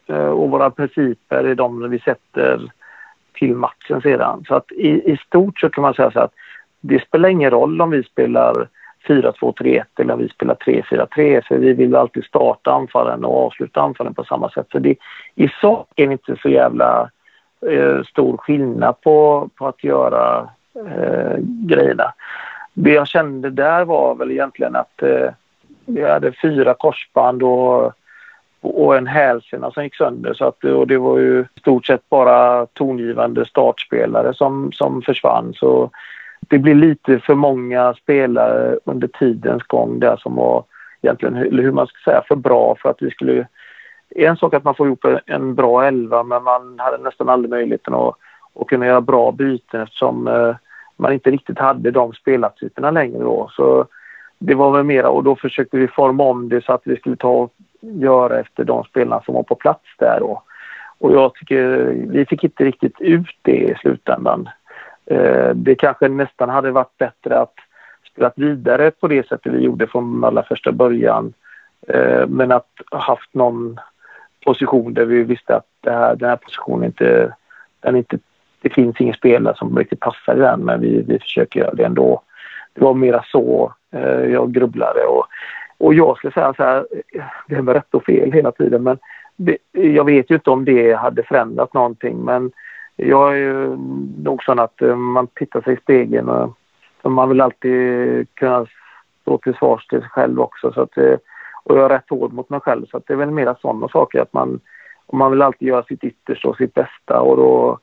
eh, 0.07 0.29
och 0.29 0.49
våra 0.49 0.69
principer 0.69 1.43
är 1.43 1.55
de 1.55 1.89
vi 1.89 1.99
sätter 1.99 2.71
till 3.33 3.55
matchen 3.55 4.01
sedan. 4.01 4.43
Så 4.47 4.55
att 4.55 4.71
i, 4.71 5.11
i 5.11 5.17
stort 5.27 5.59
så 5.59 5.69
kan 5.69 5.81
man 5.81 5.93
säga 5.93 6.11
så 6.11 6.19
att 6.19 6.33
det 6.81 7.03
spelar 7.07 7.29
ingen 7.29 7.51
roll 7.51 7.81
om 7.81 7.89
vi 7.89 8.03
spelar 8.03 8.67
4-2-3-1 9.07 9.83
eller 9.99 10.13
om 10.13 10.19
vi 10.19 10.29
spelar 10.29 10.55
3-4-3 10.55 11.41
för 11.47 11.57
vi 11.57 11.73
vill 11.73 11.95
alltid 11.95 12.23
starta 12.23 12.71
anfallen 12.71 13.25
och 13.25 13.45
avsluta 13.45 13.81
anfallen 13.81 14.13
på 14.13 14.23
samma 14.23 14.49
sätt. 14.49 14.67
Så 14.71 14.79
det, 14.79 14.95
i 15.35 15.47
sak 15.61 15.87
är 15.95 16.07
det 16.07 16.11
inte 16.11 16.35
så 16.41 16.49
jävla 16.49 17.09
eh, 17.69 18.03
stor 18.03 18.37
skillnad 18.37 19.01
på, 19.01 19.49
på 19.55 19.67
att 19.67 19.83
göra 19.83 20.49
eh, 20.75 21.37
grejerna. 21.39 22.13
Det 22.73 22.93
jag 22.93 23.07
kände 23.07 23.49
där 23.49 23.85
var 23.85 24.15
väl 24.15 24.31
egentligen 24.31 24.75
att 24.75 25.03
eh, 25.03 25.29
vi 25.85 26.09
hade 26.09 26.31
fyra 26.41 26.73
korsband 26.73 27.43
och, 27.43 27.93
och 28.61 28.97
en 28.97 29.07
hälsena 29.07 29.71
som 29.71 29.83
gick 29.83 29.95
sönder. 29.95 30.33
Så 30.33 30.45
att, 30.45 30.63
och 30.63 30.87
det 30.87 30.97
var 30.97 31.17
ju 31.17 31.41
i 31.55 31.59
stort 31.59 31.85
sett 31.85 32.09
bara 32.09 32.65
tongivande 32.65 33.45
startspelare 33.45 34.33
som, 34.33 34.71
som 34.71 35.01
försvann. 35.01 35.53
Så 35.53 35.89
det 36.39 36.57
blev 36.57 36.75
lite 36.75 37.19
för 37.19 37.35
många 37.35 37.93
spelare 37.93 38.77
under 38.85 39.07
tidens 39.07 39.63
gång 39.63 39.99
där 39.99 40.17
som 40.17 40.35
var 40.35 40.63
egentligen, 41.01 41.35
eller 41.35 41.63
hur 41.63 41.71
man 41.71 41.87
ska 41.87 42.11
säga, 42.11 42.23
för 42.27 42.35
bra 42.35 42.75
för 42.81 42.89
att 42.89 43.01
vi 43.01 43.11
skulle... 43.11 43.47
En 44.15 44.37
sak 44.37 44.53
att 44.53 44.63
man 44.63 44.75
får 44.75 44.87
ihop 44.87 45.05
en 45.25 45.55
bra 45.55 45.83
elva 45.83 46.23
men 46.23 46.43
man 46.43 46.79
hade 46.79 46.97
nästan 46.97 47.29
aldrig 47.29 47.49
möjligheten 47.49 47.93
att, 47.93 48.15
att 48.59 48.67
kunna 48.67 48.85
göra 48.85 49.01
bra 49.01 49.31
byten 49.31 49.81
eftersom 49.81 50.27
eh, 50.27 50.55
man 51.01 51.13
inte 51.13 51.31
riktigt 51.31 51.59
hade 51.59 51.91
de 51.91 52.13
spelartyperna 52.13 52.91
längre 52.91 53.19
då. 53.19 53.49
Så 53.51 53.85
det 54.39 54.55
var 54.55 54.71
väl 54.71 54.83
mera 54.83 55.09
och 55.09 55.23
då 55.23 55.35
försökte 55.35 55.77
vi 55.77 55.87
forma 55.87 56.23
om 56.23 56.49
det 56.49 56.63
så 56.63 56.73
att 56.73 56.81
vi 56.83 56.95
skulle 56.95 57.15
ta 57.15 57.29
och 57.29 57.53
göra 57.81 58.39
efter 58.39 58.63
de 58.63 58.83
spelarna 58.83 59.21
som 59.21 59.35
var 59.35 59.43
på 59.43 59.55
plats 59.55 59.85
där 59.97 60.19
då. 60.19 60.43
Och 60.99 61.13
jag 61.13 61.33
tycker 61.33 61.77
vi 62.07 62.25
fick 62.25 62.43
inte 62.43 62.63
riktigt 62.63 63.01
ut 63.01 63.37
det 63.41 63.57
i 63.57 63.75
slutändan. 63.81 64.49
Eh, 65.05 65.49
det 65.55 65.75
kanske 65.75 66.07
nästan 66.07 66.49
hade 66.49 66.71
varit 66.71 66.97
bättre 66.97 67.39
att 67.39 67.55
spela 68.11 68.31
vidare 68.35 68.91
på 68.91 69.07
det 69.07 69.27
sättet 69.27 69.53
vi 69.53 69.59
gjorde 69.59 69.87
från 69.87 70.23
allra 70.23 70.43
första 70.43 70.71
början. 70.71 71.33
Eh, 71.87 72.27
men 72.27 72.51
att 72.51 72.69
haft 72.91 73.33
någon 73.33 73.79
position 74.45 74.93
där 74.93 75.05
vi 75.05 75.23
visste 75.23 75.55
att 75.55 75.67
det 75.81 75.91
här, 75.91 76.15
den 76.15 76.29
här 76.29 76.35
positionen 76.35 76.83
inte, 76.83 77.33
den 77.79 77.95
inte 77.95 78.19
det 78.61 78.69
finns 78.69 79.01
ingen 79.01 79.13
spelare 79.13 79.55
som 79.57 79.77
riktigt 79.77 79.99
passar 79.99 80.35
i 80.35 80.39
den 80.39 80.59
men 80.59 80.81
vi, 80.81 81.01
vi 81.07 81.19
försöker 81.19 81.59
göra 81.59 81.73
det 81.73 81.83
ändå. 81.83 82.21
Det 82.73 82.83
var 82.83 82.93
mera 82.93 83.23
så 83.23 83.73
eh, 83.91 84.23
jag 84.25 84.53
grubblade 84.53 85.05
och, 85.05 85.25
och 85.77 85.93
jag 85.93 86.17
skulle 86.17 86.33
säga 86.33 86.53
så 86.53 86.63
här, 86.63 86.85
eh, 87.13 87.23
det 87.47 87.55
är 87.55 87.61
med 87.61 87.75
rätt 87.75 87.93
och 87.95 88.05
fel 88.05 88.31
hela 88.31 88.51
tiden 88.51 88.83
men 88.83 88.97
det, 89.35 89.57
jag 89.71 90.05
vet 90.05 90.31
ju 90.31 90.35
inte 90.35 90.49
om 90.49 90.65
det 90.65 90.93
hade 90.93 91.23
förändrat 91.23 91.73
någonting 91.73 92.17
men 92.17 92.51
jag 92.95 93.33
är 93.33 93.37
ju 93.37 93.77
nog 94.23 94.43
sån 94.43 94.59
att 94.59 94.81
eh, 94.81 94.95
man 94.95 95.27
tittar 95.27 95.61
sig 95.61 95.73
i 95.73 95.77
spegeln 95.77 96.29
och, 96.29 96.57
man 97.03 97.29
vill 97.29 97.41
alltid 97.41 98.27
kunna 98.33 98.65
stå 99.21 99.37
till 99.37 99.53
svars 99.53 99.87
till 99.87 99.99
sig 99.99 100.09
själv 100.09 100.39
också 100.39 100.71
så 100.71 100.81
att, 100.81 100.97
eh, 100.97 101.15
och 101.63 101.77
jag 101.77 101.85
är 101.85 101.89
rätt 101.89 102.09
hård 102.09 102.33
mot 102.33 102.49
mig 102.49 102.59
själv 102.59 102.85
så 102.85 102.97
att 102.97 103.07
det 103.07 103.13
är 103.13 103.17
väl 103.17 103.31
mera 103.31 103.55
sådana 103.55 103.87
saker 103.87 104.21
att 104.21 104.33
man, 104.33 104.59
man 105.11 105.31
vill 105.31 105.41
alltid 105.41 105.67
göra 105.67 105.83
sitt 105.83 106.03
yttersta 106.03 106.47
och 106.47 106.57
sitt 106.57 106.73
bästa 106.73 107.21
och 107.21 107.37
då 107.37 107.79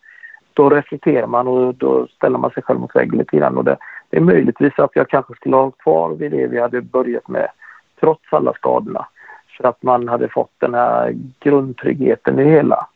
då 0.58 0.68
reflekterar 0.70 1.26
man 1.26 1.48
och 1.48 1.74
då 1.74 2.06
ställer 2.06 2.38
man 2.38 2.50
sig 2.50 2.62
själv 2.62 2.80
mot 2.80 2.96
väggen 2.96 3.18
lite 3.18 3.36
grann. 3.36 3.56
Och 3.56 3.64
det, 3.64 3.76
det 4.10 4.16
är 4.16 4.20
möjligtvis 4.20 4.78
att 4.78 4.90
jag 4.94 5.08
kanske 5.08 5.34
skulle 5.34 5.56
ha 5.56 5.70
kvar 5.70 6.10
vid 6.10 6.30
det 6.30 6.46
vi 6.46 6.60
hade 6.60 6.80
börjat 6.80 7.28
med 7.28 7.48
trots 8.00 8.22
alla 8.30 8.52
skadorna. 8.52 9.06
För 9.56 9.68
att 9.68 9.82
man 9.82 10.08
hade 10.08 10.28
fått 10.28 10.52
den 10.58 10.74
här 10.74 11.14
grundtryggheten 11.40 12.38
i 12.38 12.44
det 12.44 12.50
hela. 12.50 12.86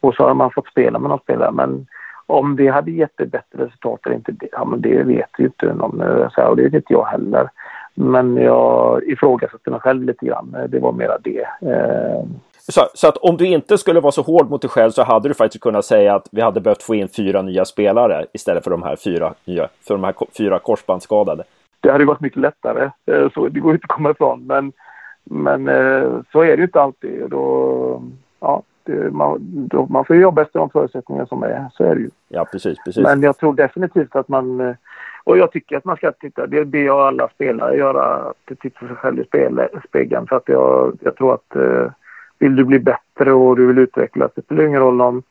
Och 0.00 0.14
så 0.14 0.22
har 0.22 0.34
man 0.34 0.50
fått 0.50 0.68
spela 0.68 0.98
med 0.98 1.08
någon 1.08 1.18
spelare. 1.18 1.52
Men 1.52 1.86
om 2.26 2.56
det 2.56 2.68
hade 2.68 2.90
gett 2.90 3.20
ett 3.20 3.30
bättre 3.30 3.64
resultat 3.64 4.06
eller 4.06 4.16
inte, 4.16 4.32
det, 4.32 4.48
ja, 4.52 4.64
men 4.64 4.80
det 4.80 5.02
vet 5.02 5.30
ju 5.38 5.44
inte 5.44 5.74
någon. 5.74 6.00
Eh, 6.00 6.48
och 6.48 6.56
det 6.56 6.62
vet 6.62 6.74
inte 6.74 6.92
jag 6.92 7.04
heller. 7.04 7.50
Men 7.94 8.36
jag 8.36 9.04
ifrågasatte 9.04 9.70
mig 9.70 9.80
själv 9.80 10.02
lite 10.02 10.26
grann. 10.26 10.56
Det 10.68 10.78
var 10.78 10.92
mera 10.92 11.18
det. 11.18 11.46
Eh, 11.60 12.24
Eh, 12.68 12.72
så, 12.72 12.88
så, 12.94 13.08
att 13.08 13.16
om 13.16 13.36
du 13.36 13.46
inte 13.46 13.78
skulle 13.78 14.00
vara 14.00 14.12
så 14.12 14.22
hård 14.22 14.50
mot 14.50 14.62
dig 14.62 14.70
själv 14.70 14.90
så 14.90 15.02
hade 15.02 15.28
du 15.28 15.34
faktiskt 15.34 15.62
kunnat 15.62 15.84
säga 15.84 16.14
att 16.14 16.28
vi 16.32 16.40
hade 16.40 16.60
behövt 16.60 16.82
få 16.82 16.94
in 16.94 17.08
fyra 17.08 17.42
nya 17.42 17.64
spelare 17.64 18.26
istället 18.32 18.64
för 18.64 18.70
de 18.70 18.82
här 18.82 18.96
fyra 18.96 19.34
nya, 19.44 19.68
för 19.86 19.94
de 19.94 20.04
här 20.04 20.14
fyra 20.38 20.58
korsbandsskadade. 20.58 21.44
Det 21.80 21.92
hade 21.92 22.04
varit 22.04 22.20
mycket 22.20 22.40
lättare, 22.40 22.90
eh, 23.06 23.30
så 23.34 23.48
det 23.48 23.60
går 23.60 23.72
inte 23.72 23.84
att 23.84 23.96
komma 23.96 24.10
ifrån. 24.10 24.46
Men, 24.46 24.72
men 25.24 25.68
eh, 25.68 26.20
så 26.32 26.40
är 26.40 26.46
det 26.46 26.56
ju 26.56 26.62
inte 26.62 26.80
alltid. 26.80 27.30
Då, 27.30 28.02
ja, 28.40 28.62
det, 28.84 29.10
man, 29.10 29.38
då, 29.42 29.86
man 29.90 30.04
får 30.04 30.16
jobba 30.16 30.42
efter 30.42 30.58
de 30.58 30.70
förutsättningar 30.70 31.26
som 31.26 31.42
är. 31.42 31.68
Så 31.72 31.84
är 31.84 31.94
det 31.94 32.00
ju. 32.00 32.10
Ja, 32.28 32.44
precis, 32.52 32.78
precis. 32.84 33.02
Men 33.02 33.22
jag 33.22 33.38
tror 33.38 33.54
definitivt 33.54 34.16
att 34.16 34.28
man... 34.28 34.60
Eh, 34.60 34.74
och 35.24 35.38
jag 35.38 35.52
tycker 35.52 35.76
att 35.76 35.84
man 35.84 35.96
ska 35.96 36.12
titta, 36.12 36.46
det 36.46 36.64
ber 36.64 36.78
jag 36.78 37.00
alla 37.00 37.28
spelare 37.28 37.76
göra, 37.76 38.14
att 38.14 38.58
titta 38.60 38.86
sig 38.86 38.96
själv 38.96 39.20
i 39.20 39.24
spegeln. 39.88 40.26
För 40.26 40.36
att 40.36 40.48
jag, 40.48 40.98
jag 41.00 41.16
tror 41.16 41.34
att 41.34 41.56
vill 42.42 42.56
du 42.56 42.64
bli 42.64 42.78
bättre 42.78 43.32
och 43.32 43.56
du 43.56 43.66
vill 43.66 43.78
utvecklas. 43.78 44.30
Det 44.34 44.44
spelar 44.44 44.64
ingen 44.64 44.80
roll 44.80 45.00
om, 45.00 45.22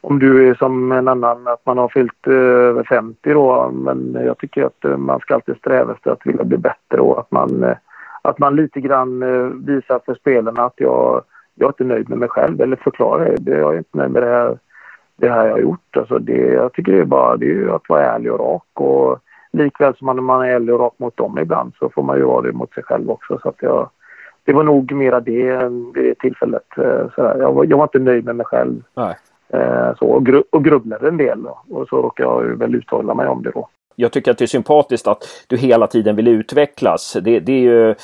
om 0.00 0.18
du 0.18 0.48
är 0.48 0.54
som 0.54 0.92
en 0.92 1.08
annan, 1.08 1.48
att 1.48 1.66
man 1.66 1.78
har 1.78 1.88
fyllt 1.88 2.26
eh, 2.26 2.32
över 2.70 2.84
50 2.84 3.32
då. 3.32 3.70
Men 3.72 4.18
jag 4.24 4.38
tycker 4.38 4.64
att 4.64 4.84
eh, 4.84 4.96
man 4.96 5.20
ska 5.20 5.34
alltid 5.34 5.56
sträva 5.56 5.92
efter 5.92 6.10
att 6.10 6.26
vilja 6.26 6.44
bli 6.44 6.56
bättre 6.56 7.00
och 7.00 7.18
att 7.18 7.30
man, 7.30 7.64
eh, 7.64 7.76
att 8.22 8.38
man 8.38 8.56
lite 8.56 8.80
grann 8.80 9.20
visar 9.66 10.00
för 10.06 10.14
spelarna 10.14 10.62
att 10.62 10.74
jag, 10.76 11.22
jag 11.54 11.66
är 11.66 11.72
inte 11.72 11.84
nöjd 11.84 12.08
med 12.08 12.18
mig 12.18 12.28
själv 12.28 12.60
eller 12.60 12.76
förklarar 12.76 13.36
det. 13.38 13.58
Jag 13.58 13.74
är 13.74 13.78
inte 13.78 13.98
nöjd 13.98 14.10
med 14.10 14.22
det 14.22 14.28
här, 14.28 14.58
det 15.16 15.28
här 15.28 15.46
jag 15.46 15.52
har 15.52 15.60
gjort. 15.60 15.96
Alltså 15.96 16.18
det, 16.18 16.52
jag 16.52 16.72
tycker 16.72 16.92
det 16.92 17.00
är 17.00 17.04
bara 17.04 17.36
det 17.36 17.52
är 17.52 17.76
att 17.76 17.88
vara 17.88 18.04
ärlig 18.04 18.32
och 18.32 18.40
rak. 18.40 18.70
Och 18.74 19.18
likväl 19.52 19.96
som 19.96 20.06
man, 20.06 20.24
man 20.24 20.42
är 20.42 20.50
ärlig 20.50 20.74
och 20.74 20.80
rak 20.80 20.94
mot 20.96 21.16
dem 21.16 21.38
ibland 21.38 21.72
så 21.78 21.90
får 21.90 22.02
man 22.02 22.16
ju 22.16 22.24
vara 22.24 22.42
det 22.42 22.52
mot 22.52 22.74
sig 22.74 22.82
själv 22.82 23.10
också. 23.10 23.38
Så 23.42 23.48
att 23.48 23.62
jag, 23.62 23.90
det 24.46 24.52
var 24.52 24.64
nog 24.64 24.92
mera 24.92 25.20
det 25.20 25.68
vid 25.94 26.04
det 26.04 26.14
tillfället. 26.14 26.78
Eh, 26.78 27.06
så 27.14 27.20
jag, 27.20 27.52
var, 27.52 27.64
jag 27.64 27.76
var 27.76 27.84
inte 27.84 27.98
nöjd 27.98 28.24
med 28.24 28.36
mig 28.36 28.46
själv. 28.46 28.82
Nej. 28.94 29.16
Eh, 29.48 29.94
så, 29.98 30.06
och, 30.06 30.26
gru, 30.26 30.42
och 30.50 30.64
grubblade 30.64 31.08
en 31.08 31.16
del. 31.16 31.42
Då. 31.42 31.58
Och 31.70 31.88
så 31.88 31.96
råkade 31.96 32.28
jag 32.28 32.58
väl 32.58 32.74
uttala 32.74 33.14
mig 33.14 33.28
om 33.28 33.42
det 33.42 33.50
då. 33.50 33.68
Jag 33.96 34.12
tycker 34.12 34.30
att 34.30 34.38
det 34.38 34.44
är 34.44 34.46
sympatiskt 34.46 35.06
att 35.06 35.22
du 35.46 35.56
hela 35.56 35.86
tiden 35.86 36.16
vill 36.16 36.28
utvecklas. 36.28 37.16
Det, 37.22 37.40
det 37.40 37.52
är 37.52 37.60
ju 37.60 37.94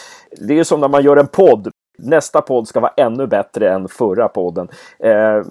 det 0.48 0.58
är 0.58 0.64
som 0.64 0.80
när 0.80 0.88
man 0.88 1.02
gör 1.02 1.16
en 1.16 1.26
podd 1.26 1.68
nästa 2.02 2.40
podd 2.40 2.68
ska 2.68 2.80
vara 2.80 2.92
ännu 2.96 3.26
bättre 3.26 3.70
än 3.70 3.88
förra 3.88 4.28
podden. 4.28 4.68
Eh, 4.98 5.42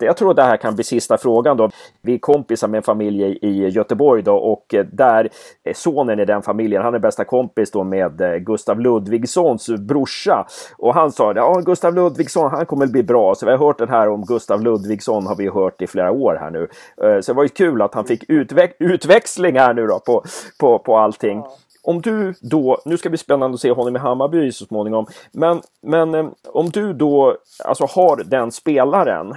jag 0.00 0.16
tror 0.16 0.34
det 0.34 0.42
här 0.42 0.56
kan 0.56 0.74
bli 0.74 0.84
sista 0.84 1.18
frågan 1.18 1.56
då. 1.56 1.70
Vi 2.02 2.14
är 2.14 2.18
kompisar 2.18 2.68
med 2.68 2.78
en 2.78 2.82
familj 2.82 3.38
i 3.42 3.68
Göteborg 3.68 4.22
då 4.22 4.36
och 4.36 4.74
eh, 4.74 4.84
där 4.92 5.28
sonen 5.74 6.20
i 6.20 6.24
den 6.24 6.42
familjen, 6.42 6.82
han 6.82 6.94
är 6.94 6.98
bästa 6.98 7.24
kompis 7.24 7.70
då 7.70 7.84
med 7.84 8.20
eh, 8.20 8.36
Gustav 8.36 8.80
Ludvigssons 8.80 9.68
brorsa. 9.68 10.46
Och 10.78 10.94
han 10.94 11.12
sa 11.12 11.32
ja 11.36 11.62
Gustav 11.64 11.94
Ludvigsson, 11.94 12.50
han 12.50 12.66
kommer 12.66 12.86
bli 12.86 13.02
bra. 13.02 13.34
Så 13.34 13.46
vi 13.46 13.52
har 13.52 13.58
hört 13.58 13.78
den 13.78 13.88
här 13.88 14.08
om 14.08 14.24
Gustav 14.24 14.62
Ludvigsson 14.62 15.26
har 15.26 15.36
vi 15.36 15.48
hört 15.48 15.82
i 15.82 15.86
flera 15.86 16.10
år 16.10 16.38
här 16.40 16.50
nu. 16.50 16.68
Eh, 17.02 17.20
så 17.20 17.32
det 17.32 17.36
var 17.36 17.42
ju 17.42 17.48
kul 17.48 17.82
att 17.82 17.94
han 17.94 18.04
fick 18.04 18.24
utve 18.28 18.72
utväxling 18.78 19.58
här 19.58 19.74
nu 19.74 19.86
då 19.86 19.98
på, 19.98 20.24
på, 20.58 20.78
på 20.78 20.96
allting. 20.96 21.38
Ja 21.38 21.56
om 21.82 22.00
du 22.00 22.34
då, 22.40 22.78
nu 22.84 22.96
ska 22.96 23.08
det 23.08 23.10
bli 23.10 23.18
spännande 23.18 23.54
att 23.54 23.60
se 23.60 23.70
honom 23.70 23.96
i 23.96 23.98
Hammarby 23.98 24.52
så 24.52 24.64
småningom, 24.64 25.06
men, 25.32 25.60
men 25.82 26.14
eh, 26.14 26.26
om 26.44 26.68
du 26.68 26.92
då 26.92 27.36
alltså 27.64 27.84
har 27.84 28.22
den 28.24 28.52
spelaren, 28.52 29.34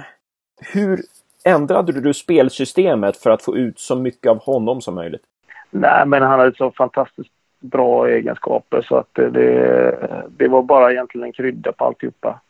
hur 0.72 1.00
ändrade 1.44 1.92
du 1.92 2.14
spelsystemet 2.14 3.16
för 3.16 3.30
att 3.30 3.42
få 3.42 3.56
ut 3.56 3.78
så 3.78 3.96
mycket 3.96 4.30
av 4.30 4.38
honom 4.38 4.80
som 4.80 4.94
möjligt? 4.94 5.22
Nej, 5.70 6.06
men 6.06 6.22
han 6.22 6.40
hade 6.40 6.56
så 6.56 6.70
fantastiskt 6.70 7.30
bra 7.60 8.08
egenskaper 8.08 8.82
så 8.82 8.96
att 8.96 9.14
det, 9.14 9.98
det 10.28 10.48
var 10.48 10.62
bara 10.62 10.92
egentligen 10.92 11.26
en 11.26 11.32
krydda 11.32 11.72
på 11.72 11.84
alltihopa. 11.84 12.40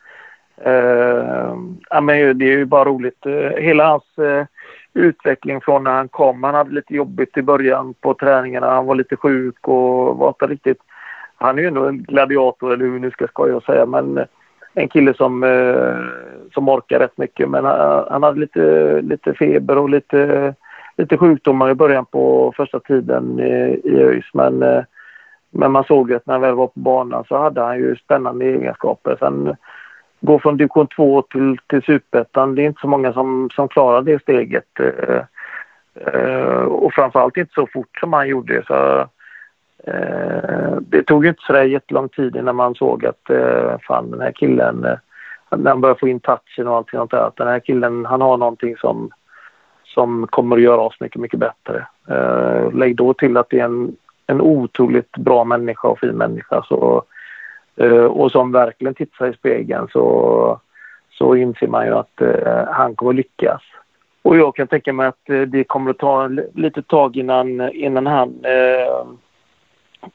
Uh, 0.66 1.57
ja, 1.90 2.00
men 2.00 2.38
det 2.38 2.44
är 2.44 2.59
ju 2.59 2.64
bara 2.64 2.85
roligt. 2.85 3.26
Eh, 3.26 3.62
hela 3.62 3.88
hans 3.88 4.18
uh, 4.18 4.44
utveckling 4.94 5.61
från 5.61 5.85
när 5.85 5.90
han 5.90 6.09
kom. 6.09 6.42
Han 6.44 6.54
hade 6.54 6.74
lite 6.74 6.94
jobbigt 6.94 7.37
i 7.37 7.42
början 7.42 7.94
på 8.00 8.14
träningarna. 8.14 8.70
Han 8.70 8.87
var 8.87 8.94
lite 8.94 9.16
sjuk 9.16 9.68
och 9.68 10.16
var 10.16 10.28
inte 10.28 10.46
riktigt... 10.46 10.78
Han 11.37 11.59
är 11.59 11.62
ju 11.62 11.68
ändå 11.68 11.85
en 11.85 12.02
gladiator 12.02 12.72
eller 12.72 12.85
hur 12.85 12.92
vi 12.92 13.00
nu 13.00 13.11
ska 13.11 13.26
skoja 13.26 13.57
och 13.57 13.62
säga 13.62 13.87
men 13.87 14.18
eh, 14.18 14.24
en 14.74 14.88
kille 14.88 15.14
som, 15.14 15.42
eh, 15.42 15.96
som 16.54 16.68
orkar 16.68 16.98
rätt 16.98 17.18
mycket. 17.18 17.50
Men 17.50 17.64
han, 17.64 18.04
han 18.11 18.22
hade 18.22 18.40
lite, 18.40 19.00
lite 19.00 19.35
feber 19.35 19.78
och 19.78 19.88
lite, 19.88 20.54
lite 20.96 21.16
sjukdomar 21.16 21.70
i 21.70 21.74
början 21.74 22.07
på 22.07 22.52
första 22.57 22.80
tiden 22.80 23.40
i, 23.40 23.80
i 23.85 24.02
ÖIS. 24.02 24.24
Men, 24.35 24.59
men 25.50 25.72
man 25.72 25.85
såg 25.85 26.12
att 26.12 26.26
när 26.26 26.35
han 26.35 26.40
väl 26.40 26.54
var 26.54 26.66
på 26.66 26.80
banan 26.80 27.24
så 27.28 27.38
hade 27.38 27.61
han 27.61 27.78
ju 27.78 27.96
spännande 27.96 28.44
egenskaper. 28.44 29.16
Sen 29.18 29.57
gå 30.24 30.38
från 30.38 30.56
division 30.56 30.87
2 30.87 31.22
till, 31.22 31.56
till 31.66 31.82
superettan. 31.82 32.54
Det 32.54 32.62
är 32.62 32.66
inte 32.66 32.80
så 32.80 32.88
många 32.88 33.12
som, 33.12 33.50
som 33.54 33.68
klarar 33.68 34.02
det 34.02 34.22
steget. 34.22 34.80
Eh, 34.80 35.20
eh, 35.94 36.62
och 36.62 36.92
framförallt 36.92 37.37
inte 37.37 37.54
så 37.54 37.66
fort 37.72 37.98
som 38.00 38.12
han 38.12 38.28
gjorde. 38.28 38.62
Så, 38.66 38.98
eh, 39.90 40.76
det 40.80 41.02
tog 41.02 41.26
inte 41.26 41.42
så 41.46 41.62
jättelång 41.62 42.08
tid 42.08 42.37
innan 42.37 42.56
man 42.56 42.74
såg 42.74 43.06
att 43.06 43.30
eh, 43.30 43.78
fan 43.87 44.10
den 44.10 44.20
här 44.20 44.32
killen, 44.32 44.84
eh, 44.84 44.98
när 45.56 45.70
han 45.70 45.80
började 45.80 46.00
få 46.00 46.08
in 46.08 46.20
touchen 46.20 46.68
och 46.68 46.76
allting 46.76 46.98
sånt 46.98 47.10
där. 47.10 47.26
Att 47.26 47.37
den 47.37 47.48
här 47.48 47.60
killen, 47.60 48.06
han 48.06 48.20
har 48.20 48.37
någonting 48.37 48.76
som, 48.76 49.10
som 49.84 50.26
kommer 50.26 50.56
att 50.56 50.62
göra 50.62 50.80
oss 50.80 51.00
mycket, 51.00 51.20
mycket 51.20 51.40
bättre. 51.40 51.87
Eh, 52.08 52.72
lägg 52.72 52.96
då 52.96 53.14
till 53.14 53.37
att 53.37 53.50
det 53.50 53.60
är 53.60 53.64
en, 53.64 53.96
en 54.26 54.40
otroligt 54.40 55.16
bra 55.16 55.44
människa 55.44 55.88
och 55.88 55.98
fin 55.98 56.16
människa. 56.16 56.62
Så, 56.62 57.04
Eh, 57.76 58.04
och 58.04 58.32
som 58.32 58.52
verkligen 58.52 58.94
tittar 58.94 59.30
i 59.30 59.34
spegeln 59.34 59.88
så, 59.92 60.60
så 61.10 61.37
inser 61.37 61.66
man 61.66 61.87
ju 61.87 61.94
att 61.94 62.20
uh, 62.22 62.64
han 62.66 62.94
kommer 62.96 63.12
lyckas. 63.12 63.62
Och 64.22 64.37
jag 64.37 64.56
kan 64.56 64.66
tänka 64.66 64.92
mig 64.92 65.06
att 65.06 65.30
eh, 65.30 65.40
det 65.40 65.64
kommer 65.64 65.90
att 65.90 65.98
ta 65.98 66.28
lite 66.54 66.82
tag 66.82 67.16
innan, 67.16 67.72
innan 67.72 68.06
han 68.06 68.34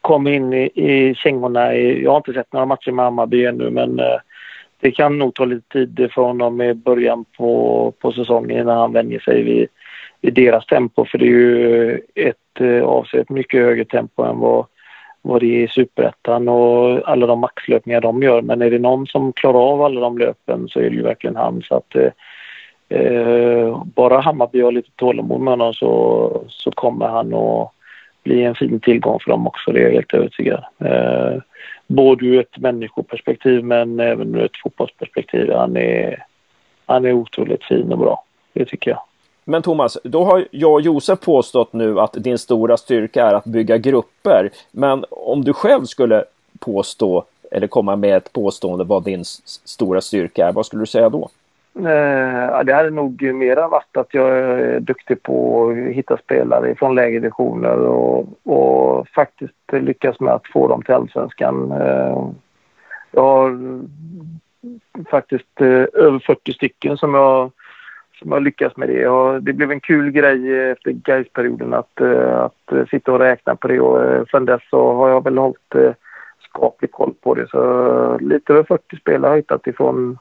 kommer 0.01 0.31
in 0.31 0.53
i, 0.53 0.71
i 0.75 1.15
kängorna. 1.15 1.73
I, 1.73 2.03
jag 2.03 2.11
har 2.11 2.17
inte 2.17 2.33
sett 2.33 2.53
några 2.53 2.65
matcher 2.65 2.91
med 2.91 3.05
Hammarby 3.05 3.45
ännu 3.45 3.69
men 3.69 4.01
det 4.79 4.91
kan 4.91 5.17
nog 5.17 5.33
ta 5.33 5.45
lite 5.45 5.67
tid 5.69 6.09
för 6.11 6.21
honom 6.21 6.61
i 6.61 6.73
början 6.73 7.25
på, 7.37 7.93
på 7.99 8.11
säsongen 8.11 8.59
innan 8.59 8.77
han 8.77 8.93
vänjer 8.93 9.19
sig 9.19 9.43
vid, 9.43 9.67
vid 10.21 10.33
deras 10.33 10.65
tempo. 10.65 11.05
För 11.05 11.17
det 11.17 11.25
är 11.25 11.29
ju 11.29 12.01
ett 12.15 12.61
eh, 12.61 12.83
avsevärt 12.83 13.29
mycket 13.29 13.61
högre 13.61 13.85
tempo 13.85 14.23
än 14.23 14.39
vad, 14.39 14.65
vad 15.29 15.41
det 15.41 15.45
är 15.45 15.63
i 15.63 15.67
superettan 15.67 16.49
och 16.49 17.09
alla 17.09 17.27
de 17.27 17.39
maxlöpningar 17.39 18.01
de 18.01 18.23
gör. 18.23 18.41
Men 18.41 18.61
är 18.61 18.71
det 18.71 18.79
någon 18.79 19.07
som 19.07 19.33
klarar 19.33 19.59
av 19.59 19.81
alla 19.81 20.01
de 20.01 20.17
löpen 20.17 20.67
så 20.69 20.79
är 20.79 20.89
det 20.89 20.95
ju 20.95 21.03
verkligen 21.03 21.35
han. 21.35 21.61
Så 21.61 21.75
att, 21.75 21.95
eh, 22.89 23.83
bara 23.83 24.19
Hammarby 24.19 24.61
har 24.61 24.71
lite 24.71 24.91
tålamod 24.95 25.41
med 25.41 25.51
honom 25.51 25.73
så, 25.73 26.43
så 26.47 26.71
kommer 26.71 27.07
han 27.07 27.33
att 27.33 27.71
bli 28.23 28.43
en 28.43 28.55
fin 28.55 28.79
tillgång 28.79 29.19
för 29.19 29.31
dem 29.31 29.47
också. 29.47 29.71
Det 29.71 29.79
är 29.79 29.83
jag 29.83 29.91
helt 29.91 30.13
övertygad. 30.13 30.63
Eh, 30.79 31.41
både 31.87 32.25
ur 32.25 32.39
ett 32.39 32.57
människoperspektiv 32.57 33.63
men 33.63 33.99
även 33.99 34.35
ur 34.35 34.45
ett 34.45 34.57
fotbollsperspektiv. 34.63 35.51
Han 35.53 35.77
är, 35.77 36.25
han 36.85 37.05
är 37.05 37.13
otroligt 37.13 37.63
fin 37.63 37.91
och 37.91 37.97
bra. 37.97 38.23
Det 38.53 38.65
tycker 38.65 38.91
jag. 38.91 39.01
Men 39.49 39.61
Thomas, 39.61 39.97
då 40.03 40.23
har 40.23 40.45
jag 40.51 40.73
och 40.73 40.81
Josef 40.81 41.19
påstått 41.19 41.73
nu 41.73 41.99
att 41.99 42.13
din 42.13 42.37
stora 42.37 42.77
styrka 42.77 43.25
är 43.25 43.33
att 43.33 43.45
bygga 43.45 43.77
grupper. 43.77 44.49
Men 44.71 45.05
om 45.09 45.43
du 45.43 45.53
själv 45.53 45.85
skulle 45.85 46.23
påstå 46.59 47.25
eller 47.51 47.67
komma 47.67 47.95
med 47.95 48.17
ett 48.17 48.33
påstående 48.33 48.83
vad 48.83 49.03
din 49.03 49.25
stora 49.65 50.01
styrka 50.01 50.47
är, 50.47 50.51
vad 50.51 50.65
skulle 50.65 50.81
du 50.81 50.85
säga 50.85 51.09
då? 51.09 51.29
Eh, 51.75 52.63
det 52.63 52.73
hade 52.73 52.89
nog 52.89 53.21
mera 53.21 53.67
varit 53.67 53.97
att 53.97 54.13
jag 54.13 54.37
är 54.37 54.79
duktig 54.79 55.23
på 55.23 55.67
att 55.69 55.95
hitta 55.95 56.17
spelare 56.17 56.75
från 56.75 56.95
lägre 56.95 57.19
divisioner 57.19 57.77
och, 57.77 58.25
och 58.43 59.07
faktiskt 59.07 59.53
lyckas 59.71 60.19
med 60.19 60.33
att 60.33 60.47
få 60.47 60.67
dem 60.67 60.81
till 60.81 60.93
allsvenskan. 60.93 61.71
Eh, 61.71 62.27
jag 63.11 63.21
har 63.21 63.79
faktiskt 65.09 65.61
eh, 65.61 65.85
över 65.93 66.19
40 66.19 66.53
stycken 66.53 66.97
som 66.97 67.13
jag, 67.13 67.51
som 68.19 68.31
har 68.31 68.39
lyckats 68.39 68.77
med 68.77 68.89
det. 68.89 69.07
Och 69.07 69.43
det 69.43 69.53
blev 69.53 69.71
en 69.71 69.79
kul 69.79 70.11
grej 70.11 70.69
efter 70.71 70.91
Gais-perioden 70.91 71.73
att, 71.73 72.01
eh, 72.01 72.39
att 72.39 72.71
eh, 72.71 72.85
sitta 72.85 73.11
och 73.11 73.19
räkna 73.19 73.55
på 73.55 73.67
det 73.67 73.79
och 73.79 74.03
eh, 74.03 74.23
sen 74.31 74.45
dess 74.45 74.61
så 74.69 74.93
har 74.93 75.09
jag 75.09 75.23
väl 75.23 75.37
hållit 75.37 75.75
skaplig 76.49 76.91
koll 76.91 77.13
på 77.21 77.33
det. 77.33 77.47
Så 77.47 78.17
lite 78.21 78.53
över 78.53 78.63
40 78.63 78.97
spelare 78.97 79.29
har 79.29 79.35
jag 79.35 79.41
hittat 79.41 79.67
ifrån 79.67 80.17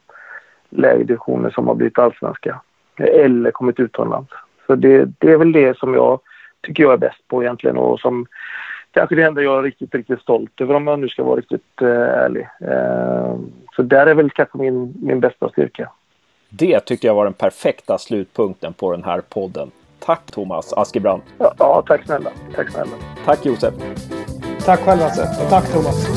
lägre 0.70 1.04
divisioner 1.04 1.50
som 1.50 1.68
har 1.68 1.74
blivit 1.74 1.98
allsvenska 1.98 2.60
eller 2.98 3.50
kommit 3.50 3.80
utomlands. 3.80 4.32
Så 4.66 4.74
det, 4.74 5.08
det 5.18 5.32
är 5.32 5.36
väl 5.36 5.52
det 5.52 5.78
som 5.78 5.94
jag 5.94 6.20
tycker 6.60 6.82
jag 6.82 6.92
är 6.92 6.96
bäst 6.96 7.28
på 7.28 7.42
egentligen 7.42 7.76
och 7.76 8.00
som 8.00 8.26
kanske 8.90 9.14
det 9.14 9.22
enda 9.22 9.42
jag 9.42 9.58
är 9.58 9.62
riktigt, 9.62 9.94
riktigt 9.94 10.20
stolt 10.20 10.60
över 10.60 10.74
om 10.74 10.86
jag 10.86 10.98
nu 10.98 11.08
ska 11.08 11.24
vara 11.24 11.36
riktigt 11.36 11.82
uh, 11.82 11.88
ärlig. 11.88 12.48
Uh, 12.62 13.40
så 13.76 13.82
där 13.82 14.06
är 14.06 14.14
väl 14.14 14.30
kanske 14.30 14.58
min, 14.58 14.94
min 15.02 15.20
bästa 15.20 15.48
styrka. 15.48 15.90
Det 16.48 16.80
tycker 16.80 17.08
jag 17.08 17.14
var 17.14 17.24
den 17.24 17.34
perfekta 17.34 17.98
slutpunkten 17.98 18.72
på 18.72 18.92
den 18.92 19.04
här 19.04 19.20
podden. 19.20 19.70
Tack 19.98 20.30
Thomas 20.30 20.72
Askebrand. 20.72 21.22
Ja, 21.38 21.54
ja, 21.58 21.82
tack 21.86 22.04
snälla. 22.04 22.30
Tack 22.54 22.70
snälla. 22.70 22.96
Tack 23.24 23.46
Josef. 23.46 23.74
Tack 24.64 24.80
själv 24.80 25.00
Lasse. 25.00 25.22
Alltså. 25.22 25.44
Och 25.44 25.50
tack 25.50 25.72
Thomas. 25.72 26.08